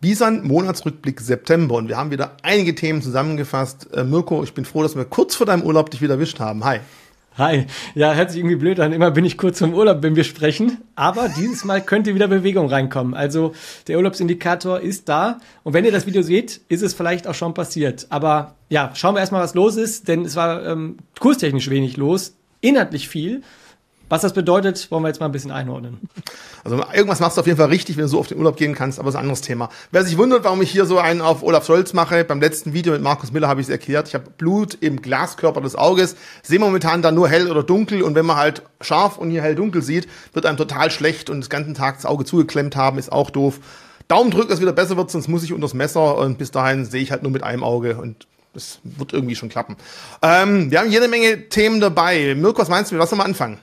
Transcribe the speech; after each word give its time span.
Bisan 0.00 0.46
Monatsrückblick 0.46 1.20
September 1.20 1.74
und 1.74 1.88
wir 1.88 1.96
haben 1.96 2.12
wieder 2.12 2.36
einige 2.42 2.76
Themen 2.76 3.02
zusammengefasst. 3.02 3.88
Äh, 3.92 4.04
Mirko, 4.04 4.44
ich 4.44 4.54
bin 4.54 4.64
froh, 4.64 4.82
dass 4.82 4.94
wir 4.94 5.04
kurz 5.04 5.34
vor 5.34 5.46
deinem 5.46 5.62
Urlaub 5.62 5.90
dich 5.90 6.00
wieder 6.00 6.14
erwischt 6.14 6.38
haben. 6.38 6.64
Hi. 6.64 6.78
Hi. 7.36 7.66
Ja, 7.96 8.14
hört 8.14 8.30
sich 8.30 8.38
irgendwie 8.38 8.54
blöd 8.54 8.78
an. 8.78 8.92
Immer 8.92 9.10
bin 9.10 9.24
ich 9.24 9.36
kurz 9.36 9.58
vom 9.58 9.74
Urlaub, 9.74 10.02
wenn 10.02 10.14
wir 10.14 10.22
sprechen. 10.22 10.78
Aber 10.94 11.28
dieses 11.28 11.64
Mal 11.64 11.80
könnte 11.80 12.14
wieder 12.14 12.28
Bewegung 12.28 12.68
reinkommen. 12.68 13.14
Also 13.14 13.54
der 13.88 13.96
Urlaubsindikator 13.96 14.78
ist 14.80 15.08
da. 15.08 15.38
Und 15.64 15.72
wenn 15.72 15.84
ihr 15.84 15.92
das 15.92 16.06
Video 16.06 16.22
seht, 16.22 16.60
ist 16.68 16.82
es 16.82 16.94
vielleicht 16.94 17.26
auch 17.26 17.34
schon 17.34 17.54
passiert. 17.54 18.06
Aber 18.10 18.54
ja, 18.68 18.92
schauen 18.94 19.16
wir 19.16 19.20
erstmal, 19.20 19.42
was 19.42 19.54
los 19.54 19.76
ist. 19.76 20.06
Denn 20.06 20.24
es 20.24 20.36
war 20.36 20.64
ähm, 20.64 20.98
kurstechnisch 21.18 21.70
wenig 21.70 21.96
los. 21.96 22.36
Inhaltlich 22.60 23.08
viel. 23.08 23.42
Was 24.08 24.22
das 24.22 24.32
bedeutet, 24.32 24.90
wollen 24.90 25.02
wir 25.02 25.08
jetzt 25.08 25.20
mal 25.20 25.26
ein 25.26 25.32
bisschen 25.32 25.50
einordnen. 25.50 25.98
Also 26.64 26.76
irgendwas 26.94 27.20
machst 27.20 27.36
du 27.36 27.40
auf 27.40 27.46
jeden 27.46 27.58
Fall 27.58 27.68
richtig, 27.68 27.96
wenn 27.96 28.04
du 28.04 28.08
so 28.08 28.18
auf 28.18 28.26
den 28.26 28.38
Urlaub 28.38 28.56
gehen 28.56 28.74
kannst, 28.74 28.98
aber 28.98 29.10
ist 29.10 29.16
ein 29.16 29.22
anderes 29.22 29.42
Thema. 29.42 29.68
Wer 29.90 30.04
sich 30.04 30.16
wundert, 30.16 30.44
warum 30.44 30.62
ich 30.62 30.70
hier 30.70 30.86
so 30.86 30.98
einen 30.98 31.20
auf 31.20 31.42
Olaf 31.42 31.66
Scholz 31.66 31.92
mache, 31.92 32.24
beim 32.24 32.40
letzten 32.40 32.72
Video 32.72 32.92
mit 32.92 33.02
Markus 33.02 33.32
Miller 33.32 33.48
habe 33.48 33.60
ich 33.60 33.66
es 33.66 33.70
erklärt. 33.70 34.08
Ich 34.08 34.14
habe 34.14 34.30
Blut 34.38 34.78
im 34.80 35.02
Glaskörper 35.02 35.60
des 35.60 35.76
Auges, 35.76 36.16
sehe 36.42 36.58
momentan 36.58 37.02
da 37.02 37.12
nur 37.12 37.28
hell 37.28 37.50
oder 37.50 37.62
dunkel 37.62 38.02
und 38.02 38.14
wenn 38.14 38.26
man 38.26 38.36
halt 38.36 38.62
scharf 38.80 39.18
und 39.18 39.30
hier 39.30 39.42
hell 39.42 39.54
dunkel 39.54 39.82
sieht, 39.82 40.08
wird 40.32 40.46
einem 40.46 40.56
total 40.56 40.90
schlecht 40.90 41.28
und 41.28 41.40
das 41.40 41.50
ganzen 41.50 41.74
Tag 41.74 41.96
das 41.96 42.06
Auge 42.06 42.24
zugeklemmt 42.24 42.76
haben, 42.76 42.98
ist 42.98 43.12
auch 43.12 43.30
doof. 43.30 43.60
Daumen 44.08 44.30
drücken, 44.30 44.48
dass 44.48 44.56
es 44.56 44.62
wieder 44.62 44.72
besser 44.72 44.96
wird, 44.96 45.10
sonst 45.10 45.28
muss 45.28 45.44
ich 45.44 45.52
unters 45.52 45.74
Messer 45.74 46.16
und 46.16 46.38
bis 46.38 46.50
dahin 46.50 46.86
sehe 46.86 47.02
ich 47.02 47.10
halt 47.10 47.22
nur 47.22 47.30
mit 47.30 47.42
einem 47.42 47.62
Auge 47.62 47.96
und 47.98 48.26
das 48.54 48.80
wird 48.82 49.12
irgendwie 49.12 49.36
schon 49.36 49.50
klappen. 49.50 49.76
Ähm, 50.22 50.70
wir 50.70 50.80
haben 50.80 50.90
jede 50.90 51.08
Menge 51.08 51.50
Themen 51.50 51.80
dabei. 51.80 52.34
Mirko, 52.34 52.62
was 52.62 52.70
meinst 52.70 52.90
du, 52.90 52.96
lass 52.96 53.12
uns 53.12 53.18
mal 53.18 53.24
anfangen. 53.24 53.58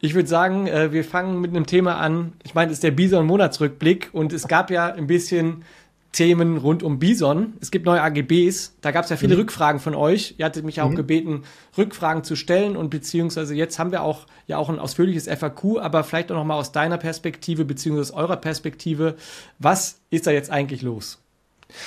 Ich 0.00 0.14
würde 0.14 0.28
sagen, 0.28 0.66
äh, 0.66 0.92
wir 0.92 1.04
fangen 1.04 1.40
mit 1.40 1.50
einem 1.50 1.66
Thema 1.66 1.96
an. 1.98 2.32
Ich 2.42 2.54
meine, 2.54 2.70
es 2.70 2.78
ist 2.78 2.84
der 2.84 2.90
Bison-Monatsrückblick 2.90 4.10
und 4.12 4.32
es 4.32 4.48
gab 4.48 4.70
ja 4.70 4.86
ein 4.86 5.06
bisschen 5.06 5.64
Themen 6.12 6.56
rund 6.56 6.82
um 6.82 6.98
Bison. 6.98 7.54
Es 7.60 7.70
gibt 7.70 7.86
neue 7.86 8.02
AGBs. 8.02 8.76
Da 8.80 8.90
gab 8.90 9.04
es 9.04 9.10
ja 9.10 9.16
viele 9.16 9.34
mhm. 9.34 9.42
Rückfragen 9.42 9.80
von 9.80 9.94
euch. 9.94 10.34
Ihr 10.38 10.46
hattet 10.46 10.64
mich 10.64 10.80
auch 10.80 10.90
mhm. 10.90 10.96
gebeten, 10.96 11.42
Rückfragen 11.78 12.24
zu 12.24 12.34
stellen 12.34 12.76
und 12.76 12.90
beziehungsweise 12.90 13.54
jetzt 13.54 13.78
haben 13.78 13.92
wir 13.92 14.02
auch 14.02 14.26
ja 14.46 14.56
auch 14.56 14.68
ein 14.70 14.78
ausführliches 14.78 15.28
FAQ, 15.28 15.78
aber 15.80 16.02
vielleicht 16.02 16.32
auch 16.32 16.36
noch 16.36 16.44
mal 16.44 16.56
aus 16.56 16.72
deiner 16.72 16.98
Perspektive 16.98 17.64
beziehungsweise 17.64 18.14
eurer 18.14 18.36
Perspektive. 18.36 19.16
Was 19.58 20.00
ist 20.10 20.26
da 20.26 20.32
jetzt 20.32 20.50
eigentlich 20.50 20.82
los? 20.82 21.22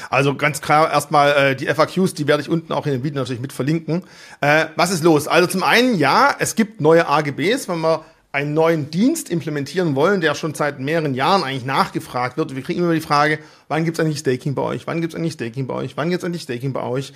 Also 0.10 0.36
ganz 0.36 0.62
klar 0.62 0.92
erstmal 0.92 1.32
äh, 1.32 1.56
die 1.56 1.68
FAQs, 1.68 2.14
die 2.14 2.28
werde 2.28 2.42
ich 2.44 2.50
unten 2.50 2.74
auch 2.74 2.86
in 2.86 2.94
dem 2.94 3.04
Video 3.04 3.20
natürlich 3.20 3.42
mit 3.42 3.54
verlinken. 3.54 4.04
Äh, 4.42 4.66
was 4.76 4.92
ist 4.92 5.04
los? 5.04 5.28
Also 5.28 5.48
zum 5.48 5.64
einen, 5.64 5.98
ja, 5.98 6.36
es 6.40 6.56
gibt 6.56 6.82
neue 6.82 7.08
AGBs, 7.08 7.68
wenn 7.68 7.80
wir 7.80 8.04
einen 8.34 8.56
neuen 8.56 8.90
Dienst 8.90 9.30
implementieren 9.30 9.96
wollen, 9.96 10.20
der 10.20 10.34
schon 10.34 10.56
seit 10.56 10.80
mehreren 10.80 11.14
Jahren 11.14 11.44
eigentlich 11.44 11.66
nachgefragt 11.66 12.36
wird. 12.36 12.56
Wir 12.56 12.64
kriegen 12.64 12.80
immer 12.80 12.94
die 12.94 13.00
Frage, 13.00 13.38
wann 13.68 13.86
gibt 13.86 14.00
es 14.00 14.04
eigentlich 14.04 14.20
Staking 14.20 14.56
bei 14.56 14.64
euch? 14.64 14.88
Wann 14.88 15.02
gibt 15.02 15.14
es 15.14 15.20
eigentlich 15.20 15.34
Staking 15.34 15.68
bei 15.68 15.76
euch? 15.76 15.96
Wann 15.98 16.10
gibt 16.10 16.24
es 16.24 16.26
eigentlich 16.26 16.42
Staking 16.42 16.74
bei 16.74 16.82
euch? 16.82 17.14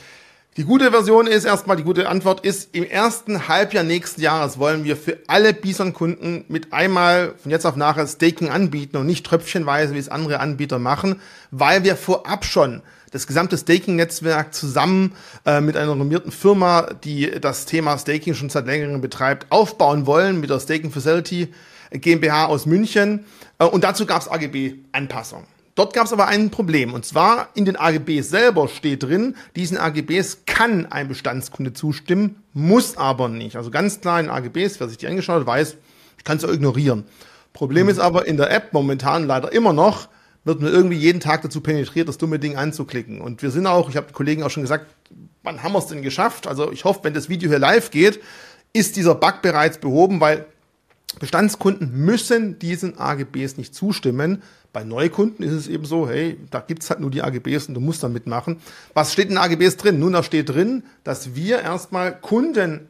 Die 0.57 0.63
gute 0.63 0.89
Version 0.89 1.27
ist 1.27 1.45
erstmal, 1.45 1.77
die 1.77 1.83
gute 1.83 2.09
Antwort 2.09 2.43
ist, 2.43 2.73
im 2.73 2.83
ersten 2.83 3.47
Halbjahr 3.47 3.83
nächsten 3.83 4.21
Jahres 4.21 4.57
wollen 4.57 4.85
wir 4.85 4.97
für 4.97 5.19
alle 5.27 5.53
Bison-Kunden 5.53 6.45
mit 6.47 6.73
einmal 6.73 7.35
von 7.37 7.51
jetzt 7.51 7.67
auf 7.67 7.75
nachher 7.75 8.07
Staking 8.07 8.49
anbieten 8.49 8.97
und 8.97 9.05
nicht 9.05 9.23
tröpfchenweise, 9.23 9.93
wie 9.93 9.99
es 9.99 10.09
andere 10.09 10.39
Anbieter 10.39 10.79
machen, 10.79 11.21
weil 11.51 11.83
wir 11.83 11.95
vorab 11.95 12.43
schon 12.43 12.81
das 13.11 13.27
gesamte 13.27 13.55
Staking-Netzwerk 13.55 14.51
zusammen 14.51 15.13
äh, 15.45 15.61
mit 15.61 15.77
einer 15.77 15.91
renommierten 15.91 16.31
Firma, 16.31 16.87
die 17.03 17.29
das 17.39 17.67
Thema 17.67 17.95
Staking 17.99 18.33
schon 18.33 18.49
seit 18.49 18.65
längerem 18.65 18.99
betreibt, 18.99 19.45
aufbauen 19.51 20.07
wollen 20.07 20.41
mit 20.41 20.49
der 20.49 20.59
Staking 20.59 20.89
Facility 20.89 21.53
GmbH 21.91 22.47
aus 22.47 22.65
München. 22.65 23.25
Äh, 23.59 23.65
und 23.65 23.83
dazu 23.83 24.07
gab 24.07 24.23
es 24.23 24.27
AGB-Anpassungen. 24.27 25.56
Dort 25.77 25.93
gab 25.93 26.07
es 26.07 26.11
aber 26.11 26.25
ein 26.27 26.49
Problem. 26.49 26.95
Und 26.95 27.05
zwar 27.05 27.49
in 27.53 27.63
den 27.63 27.75
AGBs 27.75 28.31
selber 28.31 28.67
steht 28.67 29.03
drin, 29.03 29.35
diesen 29.55 29.77
AGBs 29.77 30.39
kann 30.47 30.87
ein 30.87 31.07
Bestandskunde 31.07 31.71
zustimmen, 31.71 32.41
muss 32.51 32.97
aber 32.97 33.29
nicht. 33.29 33.57
Also 33.57 33.69
ganz 33.69 34.01
klar 34.01 34.19
in 34.19 34.27
AGBs, 34.27 34.79
wer 34.79 34.89
sich 34.89 34.97
die 34.97 35.05
angeschaut 35.05 35.41
hat, 35.41 35.45
weiß, 35.45 35.77
ich 36.17 36.23
kann 36.23 36.37
es 36.37 36.43
ja 36.43 36.49
ignorieren. 36.49 37.03
Problem 37.53 37.83
mhm. 37.83 37.89
ist 37.91 37.99
aber 37.99 38.25
in 38.25 38.37
der 38.37 38.49
App 38.49 38.73
momentan 38.73 39.27
leider 39.27 39.51
immer 39.51 39.71
noch, 39.71 40.07
wird 40.45 40.61
mir 40.61 40.69
irgendwie 40.69 40.97
jeden 40.97 41.19
Tag 41.19 41.43
dazu 41.43 41.61
penetriert, 41.61 42.07
das 42.07 42.17
dumme 42.17 42.39
Ding 42.39 42.57
anzuklicken. 42.57 43.21
Und 43.21 43.43
wir 43.43 43.51
sind 43.51 43.67
auch, 43.67 43.87
ich 43.87 43.97
habe 43.97 44.07
den 44.07 44.13
Kollegen 44.13 44.41
auch 44.41 44.49
schon 44.49 44.63
gesagt, 44.63 44.87
wann 45.43 45.61
haben 45.61 45.73
wir 45.73 45.79
es 45.79 45.85
denn 45.85 46.01
geschafft? 46.01 46.47
Also 46.47 46.71
ich 46.71 46.85
hoffe, 46.85 47.01
wenn 47.03 47.13
das 47.13 47.29
Video 47.29 47.49
hier 47.49 47.59
live 47.59 47.91
geht, 47.91 48.19
ist 48.73 48.95
dieser 48.95 49.13
Bug 49.13 49.43
bereits 49.43 49.77
behoben, 49.77 50.21
weil 50.21 50.47
Bestandskunden 51.19 51.91
müssen 51.91 52.57
diesen 52.57 52.97
AGBs 52.97 53.57
nicht 53.57 53.75
zustimmen. 53.75 54.41
Bei 54.73 54.83
Neukunden 54.83 55.43
ist 55.43 55.53
es 55.53 55.67
eben 55.67 55.85
so, 55.85 56.07
hey, 56.07 56.37
da 56.51 56.59
gibt's 56.59 56.89
halt 56.89 56.99
nur 56.99 57.09
die 57.09 57.23
AGBs 57.23 57.67
und 57.67 57.73
du 57.73 57.79
musst 57.79 58.03
da 58.03 58.09
mitmachen. 58.09 58.57
Was 58.93 59.13
steht 59.13 59.29
in 59.29 59.35
den 59.35 59.37
AGBs 59.39 59.77
drin? 59.77 59.99
Nun, 59.99 60.13
da 60.13 60.23
steht 60.23 60.49
drin, 60.49 60.83
dass 61.03 61.35
wir 61.35 61.61
erstmal 61.61 62.19
Kunden 62.19 62.87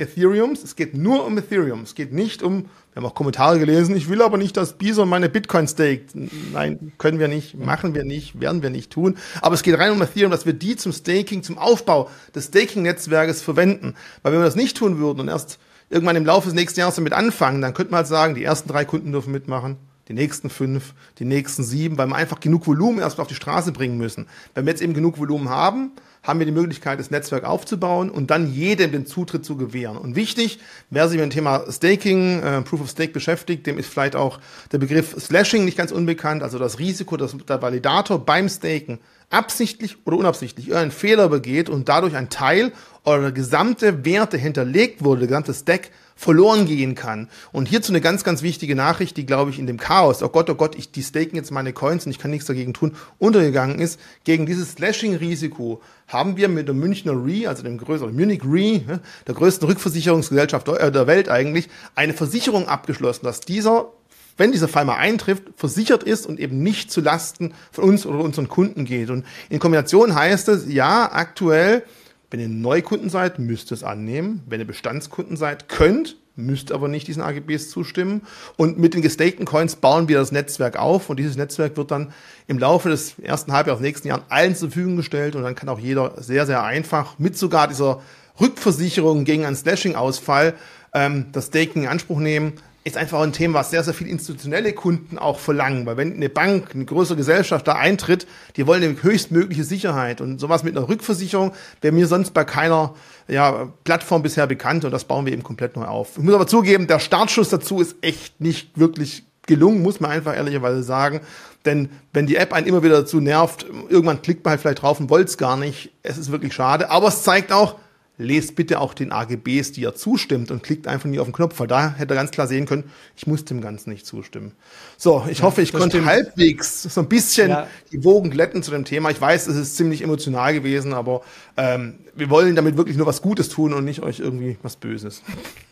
Ethereums, 0.00 0.64
es 0.64 0.76
geht 0.76 0.94
nur 0.94 1.26
um 1.26 1.36
Ethereum, 1.36 1.82
es 1.82 1.94
geht 1.94 2.12
nicht 2.12 2.42
um, 2.42 2.64
wir 2.92 2.96
haben 2.96 3.04
auch 3.04 3.14
Kommentare 3.14 3.58
gelesen, 3.58 3.94
ich 3.94 4.08
will 4.08 4.22
aber 4.22 4.38
nicht, 4.38 4.56
dass 4.56 4.78
Bison 4.78 5.08
meine 5.08 5.28
Bitcoin 5.28 5.68
staked. 5.68 6.12
Nein, 6.52 6.92
können 6.98 7.18
wir 7.18 7.28
nicht, 7.28 7.56
machen 7.58 7.94
wir 7.94 8.04
nicht, 8.04 8.40
werden 8.40 8.62
wir 8.62 8.70
nicht 8.70 8.90
tun. 8.90 9.16
Aber 9.42 9.54
es 9.54 9.62
geht 9.62 9.78
rein 9.78 9.92
um 9.92 10.02
Ethereum, 10.02 10.30
dass 10.30 10.46
wir 10.46 10.54
die 10.54 10.76
zum 10.76 10.92
Staking, 10.92 11.42
zum 11.42 11.58
Aufbau 11.58 12.10
des 12.34 12.46
Staking-Netzwerkes 12.46 13.42
verwenden. 13.42 13.94
Weil 14.22 14.32
wenn 14.32 14.40
wir 14.40 14.46
das 14.46 14.56
nicht 14.56 14.76
tun 14.76 14.98
würden 14.98 15.20
und 15.20 15.28
erst 15.28 15.58
irgendwann 15.90 16.16
im 16.16 16.24
Laufe 16.24 16.46
des 16.46 16.54
nächsten 16.54 16.80
Jahres 16.80 16.96
damit 16.96 17.12
anfangen, 17.12 17.60
dann 17.60 17.74
könnte 17.74 17.92
man 17.92 17.98
halt 17.98 18.06
sagen, 18.06 18.34
die 18.34 18.44
ersten 18.44 18.68
drei 18.68 18.84
Kunden 18.84 19.12
dürfen 19.12 19.32
mitmachen, 19.32 19.76
die 20.10 20.14
nächsten 20.14 20.50
fünf, 20.50 20.92
die 21.20 21.24
nächsten 21.24 21.62
sieben, 21.62 21.96
weil 21.96 22.08
wir 22.08 22.16
einfach 22.16 22.40
genug 22.40 22.66
Volumen 22.66 22.98
erstmal 22.98 23.22
auf 23.22 23.28
die 23.28 23.36
Straße 23.36 23.70
bringen 23.70 23.96
müssen. 23.96 24.26
Wenn 24.54 24.66
wir 24.66 24.72
jetzt 24.72 24.82
eben 24.82 24.92
genug 24.92 25.18
Volumen 25.18 25.48
haben, 25.48 25.92
haben 26.24 26.40
wir 26.40 26.46
die 26.46 26.52
Möglichkeit, 26.52 26.98
das 26.98 27.12
Netzwerk 27.12 27.44
aufzubauen 27.44 28.10
und 28.10 28.28
dann 28.32 28.52
jedem 28.52 28.90
den 28.90 29.06
Zutritt 29.06 29.44
zu 29.44 29.56
gewähren. 29.56 29.96
Und 29.96 30.16
wichtig, 30.16 30.58
wer 30.90 31.08
sich 31.08 31.16
mit 31.16 31.26
dem 31.26 31.30
Thema 31.30 31.64
Staking, 31.70 32.42
äh, 32.42 32.62
Proof 32.62 32.80
of 32.80 32.90
Stake 32.90 33.12
beschäftigt, 33.12 33.68
dem 33.68 33.78
ist 33.78 33.88
vielleicht 33.88 34.16
auch 34.16 34.40
der 34.72 34.78
Begriff 34.78 35.14
Slashing 35.16 35.64
nicht 35.64 35.78
ganz 35.78 35.92
unbekannt, 35.92 36.42
also 36.42 36.58
das 36.58 36.80
Risiko, 36.80 37.16
dass 37.16 37.36
der 37.48 37.62
Validator 37.62 38.18
beim 38.18 38.48
Staken 38.48 38.98
absichtlich 39.30 39.98
oder 40.06 40.16
unabsichtlich 40.16 40.66
irgendeinen 40.66 40.90
Fehler 40.90 41.28
begeht 41.28 41.70
und 41.70 41.88
dadurch 41.88 42.16
ein 42.16 42.30
Teil 42.30 42.72
oder 43.04 43.30
gesamte 43.30 44.04
Werte 44.04 44.36
hinterlegt 44.36 45.04
wurde, 45.04 45.20
der 45.20 45.28
gesamte 45.28 45.54
Stack 45.54 45.90
verloren 46.20 46.66
gehen 46.66 46.94
kann. 46.94 47.30
Und 47.50 47.66
hierzu 47.66 47.92
eine 47.92 48.02
ganz, 48.02 48.24
ganz 48.24 48.42
wichtige 48.42 48.74
Nachricht, 48.74 49.16
die, 49.16 49.24
glaube 49.24 49.50
ich, 49.50 49.58
in 49.58 49.66
dem 49.66 49.78
Chaos, 49.78 50.22
oh 50.22 50.28
Gott, 50.28 50.50
oh 50.50 50.54
Gott, 50.54 50.74
ich, 50.74 50.92
die 50.92 51.02
staken 51.02 51.34
jetzt 51.34 51.50
meine 51.50 51.72
Coins 51.72 52.04
und 52.04 52.12
ich 52.12 52.18
kann 52.18 52.30
nichts 52.30 52.46
dagegen 52.46 52.74
tun, 52.74 52.94
untergegangen 53.18 53.78
ist. 53.78 53.98
Gegen 54.24 54.44
dieses 54.44 54.72
Slashing-Risiko 54.72 55.80
haben 56.08 56.36
wir 56.36 56.48
mit 56.48 56.68
der 56.68 56.74
Münchner 56.74 57.12
Re, 57.12 57.48
also 57.48 57.62
dem 57.62 57.78
größeren 57.78 58.14
Munich 58.14 58.42
Re, 58.44 59.00
der 59.26 59.34
größten 59.34 59.66
Rückversicherungsgesellschaft 59.66 60.68
der 60.68 61.06
Welt 61.06 61.30
eigentlich, 61.30 61.70
eine 61.94 62.12
Versicherung 62.12 62.68
abgeschlossen, 62.68 63.24
dass 63.24 63.40
dieser 63.40 63.90
wenn 64.36 64.52
dieser 64.52 64.68
Fall 64.68 64.86
mal 64.86 64.96
eintrifft, 64.96 65.42
versichert 65.54 66.02
ist 66.02 66.24
und 66.24 66.40
eben 66.40 66.62
nicht 66.62 66.90
zu 66.90 67.02
Lasten 67.02 67.52
von 67.72 67.84
uns 67.84 68.06
oder 68.06 68.20
unseren 68.20 68.48
Kunden 68.48 68.86
geht. 68.86 69.10
Und 69.10 69.26
in 69.50 69.58
Kombination 69.58 70.14
heißt 70.14 70.48
es, 70.48 70.64
ja, 70.66 71.12
aktuell 71.12 71.82
wenn 72.30 72.40
ihr 72.40 72.48
Neukunden 72.48 73.10
seid, 73.10 73.38
müsst 73.38 73.72
ihr 73.72 73.74
es 73.74 73.84
annehmen. 73.84 74.42
Wenn 74.46 74.60
ihr 74.60 74.66
Bestandskunden 74.66 75.36
seid, 75.36 75.68
könnt, 75.68 76.16
müsst 76.36 76.72
aber 76.72 76.88
nicht 76.88 77.08
diesen 77.08 77.22
AGBs 77.22 77.70
zustimmen. 77.70 78.22
Und 78.56 78.78
mit 78.78 78.94
den 78.94 79.02
gestakten 79.02 79.44
Coins 79.44 79.76
bauen 79.76 80.08
wir 80.08 80.18
das 80.18 80.32
Netzwerk 80.32 80.78
auf 80.78 81.10
und 81.10 81.18
dieses 81.18 81.36
Netzwerk 81.36 81.76
wird 81.76 81.90
dann 81.90 82.12
im 82.46 82.58
Laufe 82.58 82.88
des 82.88 83.18
ersten 83.18 83.52
Halbjahres 83.52 83.80
nächsten 83.80 84.08
Jahren 84.08 84.22
allen 84.28 84.54
zur 84.54 84.70
Verfügung 84.70 84.96
gestellt 84.96 85.34
und 85.34 85.42
dann 85.42 85.54
kann 85.54 85.68
auch 85.68 85.78
jeder 85.78 86.14
sehr, 86.22 86.46
sehr 86.46 86.62
einfach 86.62 87.18
mit 87.18 87.36
sogar 87.36 87.68
dieser 87.68 88.00
Rückversicherung 88.40 89.24
gegen 89.24 89.44
einen 89.44 89.56
Slashing-Ausfall 89.56 90.54
ähm, 90.94 91.26
das 91.32 91.46
Staking 91.46 91.82
in 91.82 91.88
Anspruch 91.88 92.20
nehmen, 92.20 92.54
ist 92.82 92.96
einfach 92.96 93.20
ein 93.20 93.32
Thema, 93.32 93.58
was 93.58 93.70
sehr, 93.70 93.84
sehr 93.84 93.92
viele 93.92 94.10
institutionelle 94.10 94.72
Kunden 94.72 95.18
auch 95.18 95.38
verlangen. 95.38 95.84
Weil 95.84 95.98
wenn 95.98 96.14
eine 96.14 96.30
Bank, 96.30 96.70
eine 96.74 96.86
größere 96.86 97.16
Gesellschaft 97.16 97.68
da 97.68 97.74
eintritt, 97.74 98.26
die 98.56 98.66
wollen 98.66 98.82
eine 98.82 99.02
höchstmögliche 99.02 99.64
Sicherheit. 99.64 100.20
Und 100.20 100.38
sowas 100.38 100.62
mit 100.62 100.76
einer 100.76 100.88
Rückversicherung 100.88 101.52
wäre 101.82 101.92
mir 101.92 102.06
sonst 102.06 102.32
bei 102.32 102.44
keiner 102.44 102.94
ja, 103.28 103.68
Plattform 103.84 104.22
bisher 104.22 104.46
bekannt. 104.46 104.84
Und 104.86 104.92
das 104.92 105.04
bauen 105.04 105.26
wir 105.26 105.32
eben 105.32 105.42
komplett 105.42 105.76
neu 105.76 105.84
auf. 105.84 106.16
Ich 106.16 106.22
muss 106.22 106.34
aber 106.34 106.46
zugeben, 106.46 106.86
der 106.86 107.00
Startschuss 107.00 107.50
dazu 107.50 107.80
ist 107.80 107.96
echt 108.00 108.40
nicht 108.40 108.78
wirklich 108.78 109.24
gelungen, 109.46 109.82
muss 109.82 110.00
man 110.00 110.10
einfach 110.10 110.34
ehrlicherweise 110.34 110.82
sagen. 110.82 111.20
Denn 111.66 111.90
wenn 112.14 112.26
die 112.26 112.36
App 112.36 112.54
einen 112.54 112.66
immer 112.66 112.82
wieder 112.82 113.00
dazu 113.00 113.20
nervt, 113.20 113.66
irgendwann 113.90 114.22
klickt 114.22 114.44
man 114.44 114.52
halt 114.52 114.62
vielleicht 114.62 114.82
drauf 114.82 115.00
und 115.00 115.10
wollte 115.10 115.28
es 115.28 115.36
gar 115.36 115.58
nicht. 115.58 115.90
Es 116.02 116.16
ist 116.16 116.32
wirklich 116.32 116.54
schade. 116.54 116.90
Aber 116.90 117.08
es 117.08 117.22
zeigt 117.24 117.52
auch, 117.52 117.76
lest 118.20 118.54
bitte 118.54 118.80
auch 118.80 118.94
den 118.94 119.12
AGBs, 119.12 119.72
die 119.72 119.84
er 119.84 119.94
zustimmt 119.94 120.50
und 120.50 120.62
klickt 120.62 120.86
einfach 120.86 121.08
nie 121.08 121.18
auf 121.18 121.26
den 121.26 121.32
Knopf, 121.32 121.58
weil 121.58 121.66
da 121.66 121.94
hätte 121.94 122.14
er 122.14 122.16
ganz 122.16 122.30
klar 122.30 122.46
sehen 122.46 122.66
können, 122.66 122.84
ich 123.16 123.26
muss 123.26 123.44
dem 123.44 123.60
Ganzen 123.60 123.90
nicht 123.90 124.06
zustimmen. 124.06 124.52
So, 124.96 125.24
ich 125.28 125.38
ja, 125.38 125.44
hoffe, 125.44 125.62
ich 125.62 125.72
konnte 125.72 125.96
stimmt. 125.96 126.06
halbwegs 126.06 126.82
so 126.82 127.00
ein 127.00 127.08
bisschen 127.08 127.48
ja. 127.48 127.66
die 127.90 128.04
Wogen 128.04 128.30
glätten 128.30 128.62
zu 128.62 128.70
dem 128.70 128.84
Thema. 128.84 129.10
Ich 129.10 129.20
weiß, 129.20 129.46
es 129.46 129.56
ist 129.56 129.76
ziemlich 129.76 130.02
emotional 130.02 130.52
gewesen, 130.52 130.92
aber 130.92 131.22
ähm, 131.56 131.98
wir 132.14 132.30
wollen 132.30 132.54
damit 132.54 132.76
wirklich 132.76 132.96
nur 132.96 133.06
was 133.06 133.22
Gutes 133.22 133.48
tun 133.48 133.72
und 133.72 133.84
nicht 133.84 134.02
euch 134.02 134.20
irgendwie 134.20 134.58
was 134.62 134.76
Böses. 134.76 135.22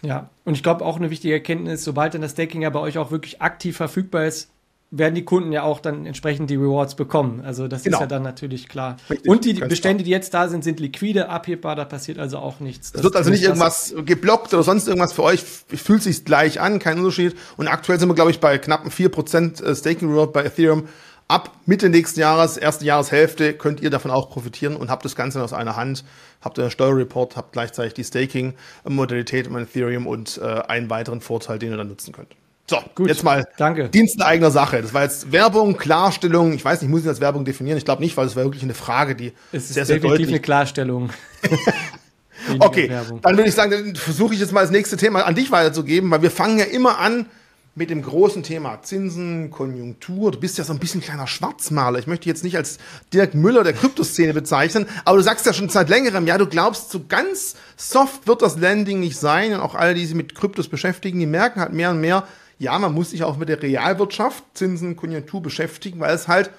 Ja, 0.03 0.31
und 0.45 0.55
ich 0.55 0.63
glaube 0.63 0.85
auch 0.85 0.97
eine 0.97 1.11
wichtige 1.11 1.35
Erkenntnis, 1.35 1.85
sobald 1.85 2.15
dann 2.15 2.23
das 2.23 2.33
Staking 2.33 2.63
ja 2.63 2.71
bei 2.71 2.81
euch 2.81 2.99
auch 2.99 3.11
wirklich 3.11 3.43
aktiv 3.43 3.77
verfügbar 3.77 4.27
ist, 4.27 4.51
werden 4.91 5.15
die 5.15 5.25
Kunden 5.25 5.53
ja 5.53 5.65
auch 5.65 5.81
dann 5.81 6.07
entsprechend 6.07 6.49
die 6.49 6.57
Rewards 6.57 6.95
bekommen. 6.95 7.43
Also 7.45 7.69
das 7.69 7.83
genau. 7.83 7.99
ist 7.99 8.01
ja 8.01 8.07
dann 8.07 8.23
natürlich 8.23 8.69
klar. 8.69 8.97
Richtig, 9.11 9.29
und 9.31 9.45
die 9.45 9.53
Bestände, 9.53 10.03
die 10.03 10.11
jetzt 10.11 10.33
da 10.33 10.49
sind, 10.49 10.65
sind 10.65 10.81
liquide, 10.81 11.29
abhebbar, 11.29 11.77
da 11.77 11.85
passiert 11.85 12.19
also 12.19 12.39
auch 12.39 12.61
nichts. 12.61 12.93
Es 12.95 13.03
wird 13.03 13.15
also 13.15 13.31
nicht 13.31 13.43
irgendwas 13.43 13.95
geblockt 14.07 14.55
oder 14.55 14.63
sonst 14.63 14.89
irgendwas 14.89 15.13
für 15.13 15.25
euch, 15.25 15.43
fühlt 15.43 16.03
sich 16.03 16.25
gleich 16.25 16.61
an, 16.61 16.79
kein 16.79 16.99
Unterschied. 16.99 17.37
Und 17.59 17.69
aktuell 17.69 17.99
sind 17.99 18.09
wir, 18.09 18.15
glaube 18.15 18.31
ich, 18.31 18.41
bei 18.41 18.57
knappen 18.57 18.91
4% 18.91 19.63
äh, 19.63 19.77
Staking 19.77 20.09
Reward 20.11 20.33
bei 20.33 20.45
Ethereum. 20.45 20.89
Ab 21.31 21.55
Mitte 21.67 21.91
nächsten 21.91 22.21
Jahres, 22.21 22.57
erste 22.57 22.87
Jahreshälfte, 22.87 23.53
könnt 23.53 23.83
ihr 23.83 23.91
davon 23.91 24.11
auch 24.11 24.31
profitieren 24.31 24.75
und 24.75 24.89
habt 24.89 25.05
das 25.05 25.15
Ganze 25.15 25.43
aus 25.45 25.53
einer 25.53 25.77
Hand. 25.77 26.03
Habt 26.41 26.59
einen 26.59 26.71
Steuerreport, 26.71 27.37
habt 27.37 27.53
gleichzeitig 27.53 27.93
die 27.93 28.05
Staking-Modalität 28.05 29.49
im 29.49 29.57
Ethereum 29.57 30.07
und 30.07 30.41
äh, 30.43 30.47
einen 30.47 30.89
weiteren 30.89 31.21
Vorteil, 31.21 31.59
den 31.59 31.73
ihr 31.73 31.77
dann 31.77 31.89
nutzen 31.89 32.13
könnt. 32.13 32.35
So, 32.71 32.77
Gut, 32.95 33.09
jetzt 33.09 33.25
mal 33.25 33.49
danke. 33.57 33.89
Dienst 33.89 34.17
in 34.17 34.23
eigener 34.23 34.51
Sache. 34.51 34.83
Das 34.83 34.93
war 34.93 35.03
jetzt 35.03 35.33
Werbung, 35.33 35.79
Klarstellung. 35.79 36.53
Ich 36.53 36.63
weiß 36.63 36.83
nicht, 36.83 36.91
muss 36.91 37.01
ich 37.01 37.07
das 37.07 37.21
Werbung 37.21 37.47
definieren? 37.47 37.79
Ich 37.79 37.87
glaube 37.87 38.03
nicht, 38.03 38.17
weil 38.19 38.27
es 38.27 38.37
war 38.37 38.45
wirklich 38.45 38.63
eine 38.63 38.75
Frage, 38.75 39.15
die 39.15 39.33
es 39.53 39.65
ist 39.65 39.75
sehr, 39.75 39.87
sehr 39.87 39.99
deutlich. 40.01 40.29
eine 40.29 40.41
Klarstellung. 40.41 41.09
okay, 42.59 42.89
dann 43.23 43.37
würde 43.37 43.49
ich 43.49 43.55
sagen, 43.55 43.71
dann 43.71 43.97
versuche 43.97 44.35
ich 44.35 44.41
jetzt 44.41 44.53
mal 44.53 44.61
das 44.61 44.71
nächste 44.71 44.99
Thema 44.99 45.25
an 45.25 45.35
dich 45.35 45.51
weiterzugeben, 45.51 46.11
weil 46.11 46.21
wir 46.21 46.31
fangen 46.31 46.59
ja 46.59 46.67
immer 46.67 46.99
an 46.99 47.27
mit 47.75 47.89
dem 47.89 48.03
großen 48.03 48.43
Thema 48.43 48.83
Zinsen, 48.83 49.51
Konjunktur. 49.51 50.33
Du 50.33 50.41
bist 50.41 50.59
ja 50.59 50.65
so 50.65 50.73
ein 50.75 50.79
bisschen 50.79 51.01
kleiner 51.01 51.27
Schwarzmaler. 51.27 51.99
Ich 52.01 52.07
möchte 52.07 52.29
jetzt 52.29 52.45
nicht 52.45 52.57
als 52.57 52.79
Dirk 53.15 53.35
Müller 53.35 53.65
der 53.65 53.73
Kryptoszene 53.73 54.35
bezeichnen, 54.35 54.87
aber 55.07 55.17
du 55.17 55.23
sagst 55.23 55.47
ja 55.47 55.55
schon 55.55 55.71
seit 55.71 55.89
längerem, 55.89 56.27
ja, 56.27 56.37
du 56.37 56.47
glaubst, 56.47 56.91
so 56.91 57.05
ganz 57.09 57.55
soft 57.77 58.27
wird 58.27 58.43
das 58.43 58.59
Landing 58.59 59.01
nicht 59.01 59.17
sein. 59.17 59.55
Und 59.55 59.61
auch 59.61 59.75
alle, 59.75 59.95
die 59.95 60.05
sich 60.05 60.17
mit 60.17 60.35
Kryptos 60.35 60.69
beschäftigen, 60.69 61.19
die 61.19 61.27
merken 61.27 61.61
halt 61.61 61.73
mehr 61.73 61.91
und 61.91 62.01
mehr, 62.01 62.25
ja, 62.59 62.79
man 62.79 62.93
muss 62.93 63.11
sich 63.11 63.23
auch 63.23 63.37
mit 63.37 63.49
der 63.49 63.63
Realwirtschaft, 63.63 64.45
Zinsen, 64.55 64.97
Konjunktur 64.97 65.41
beschäftigen, 65.41 66.01
weil 66.01 66.15
es 66.15 66.29
halt, 66.29 66.51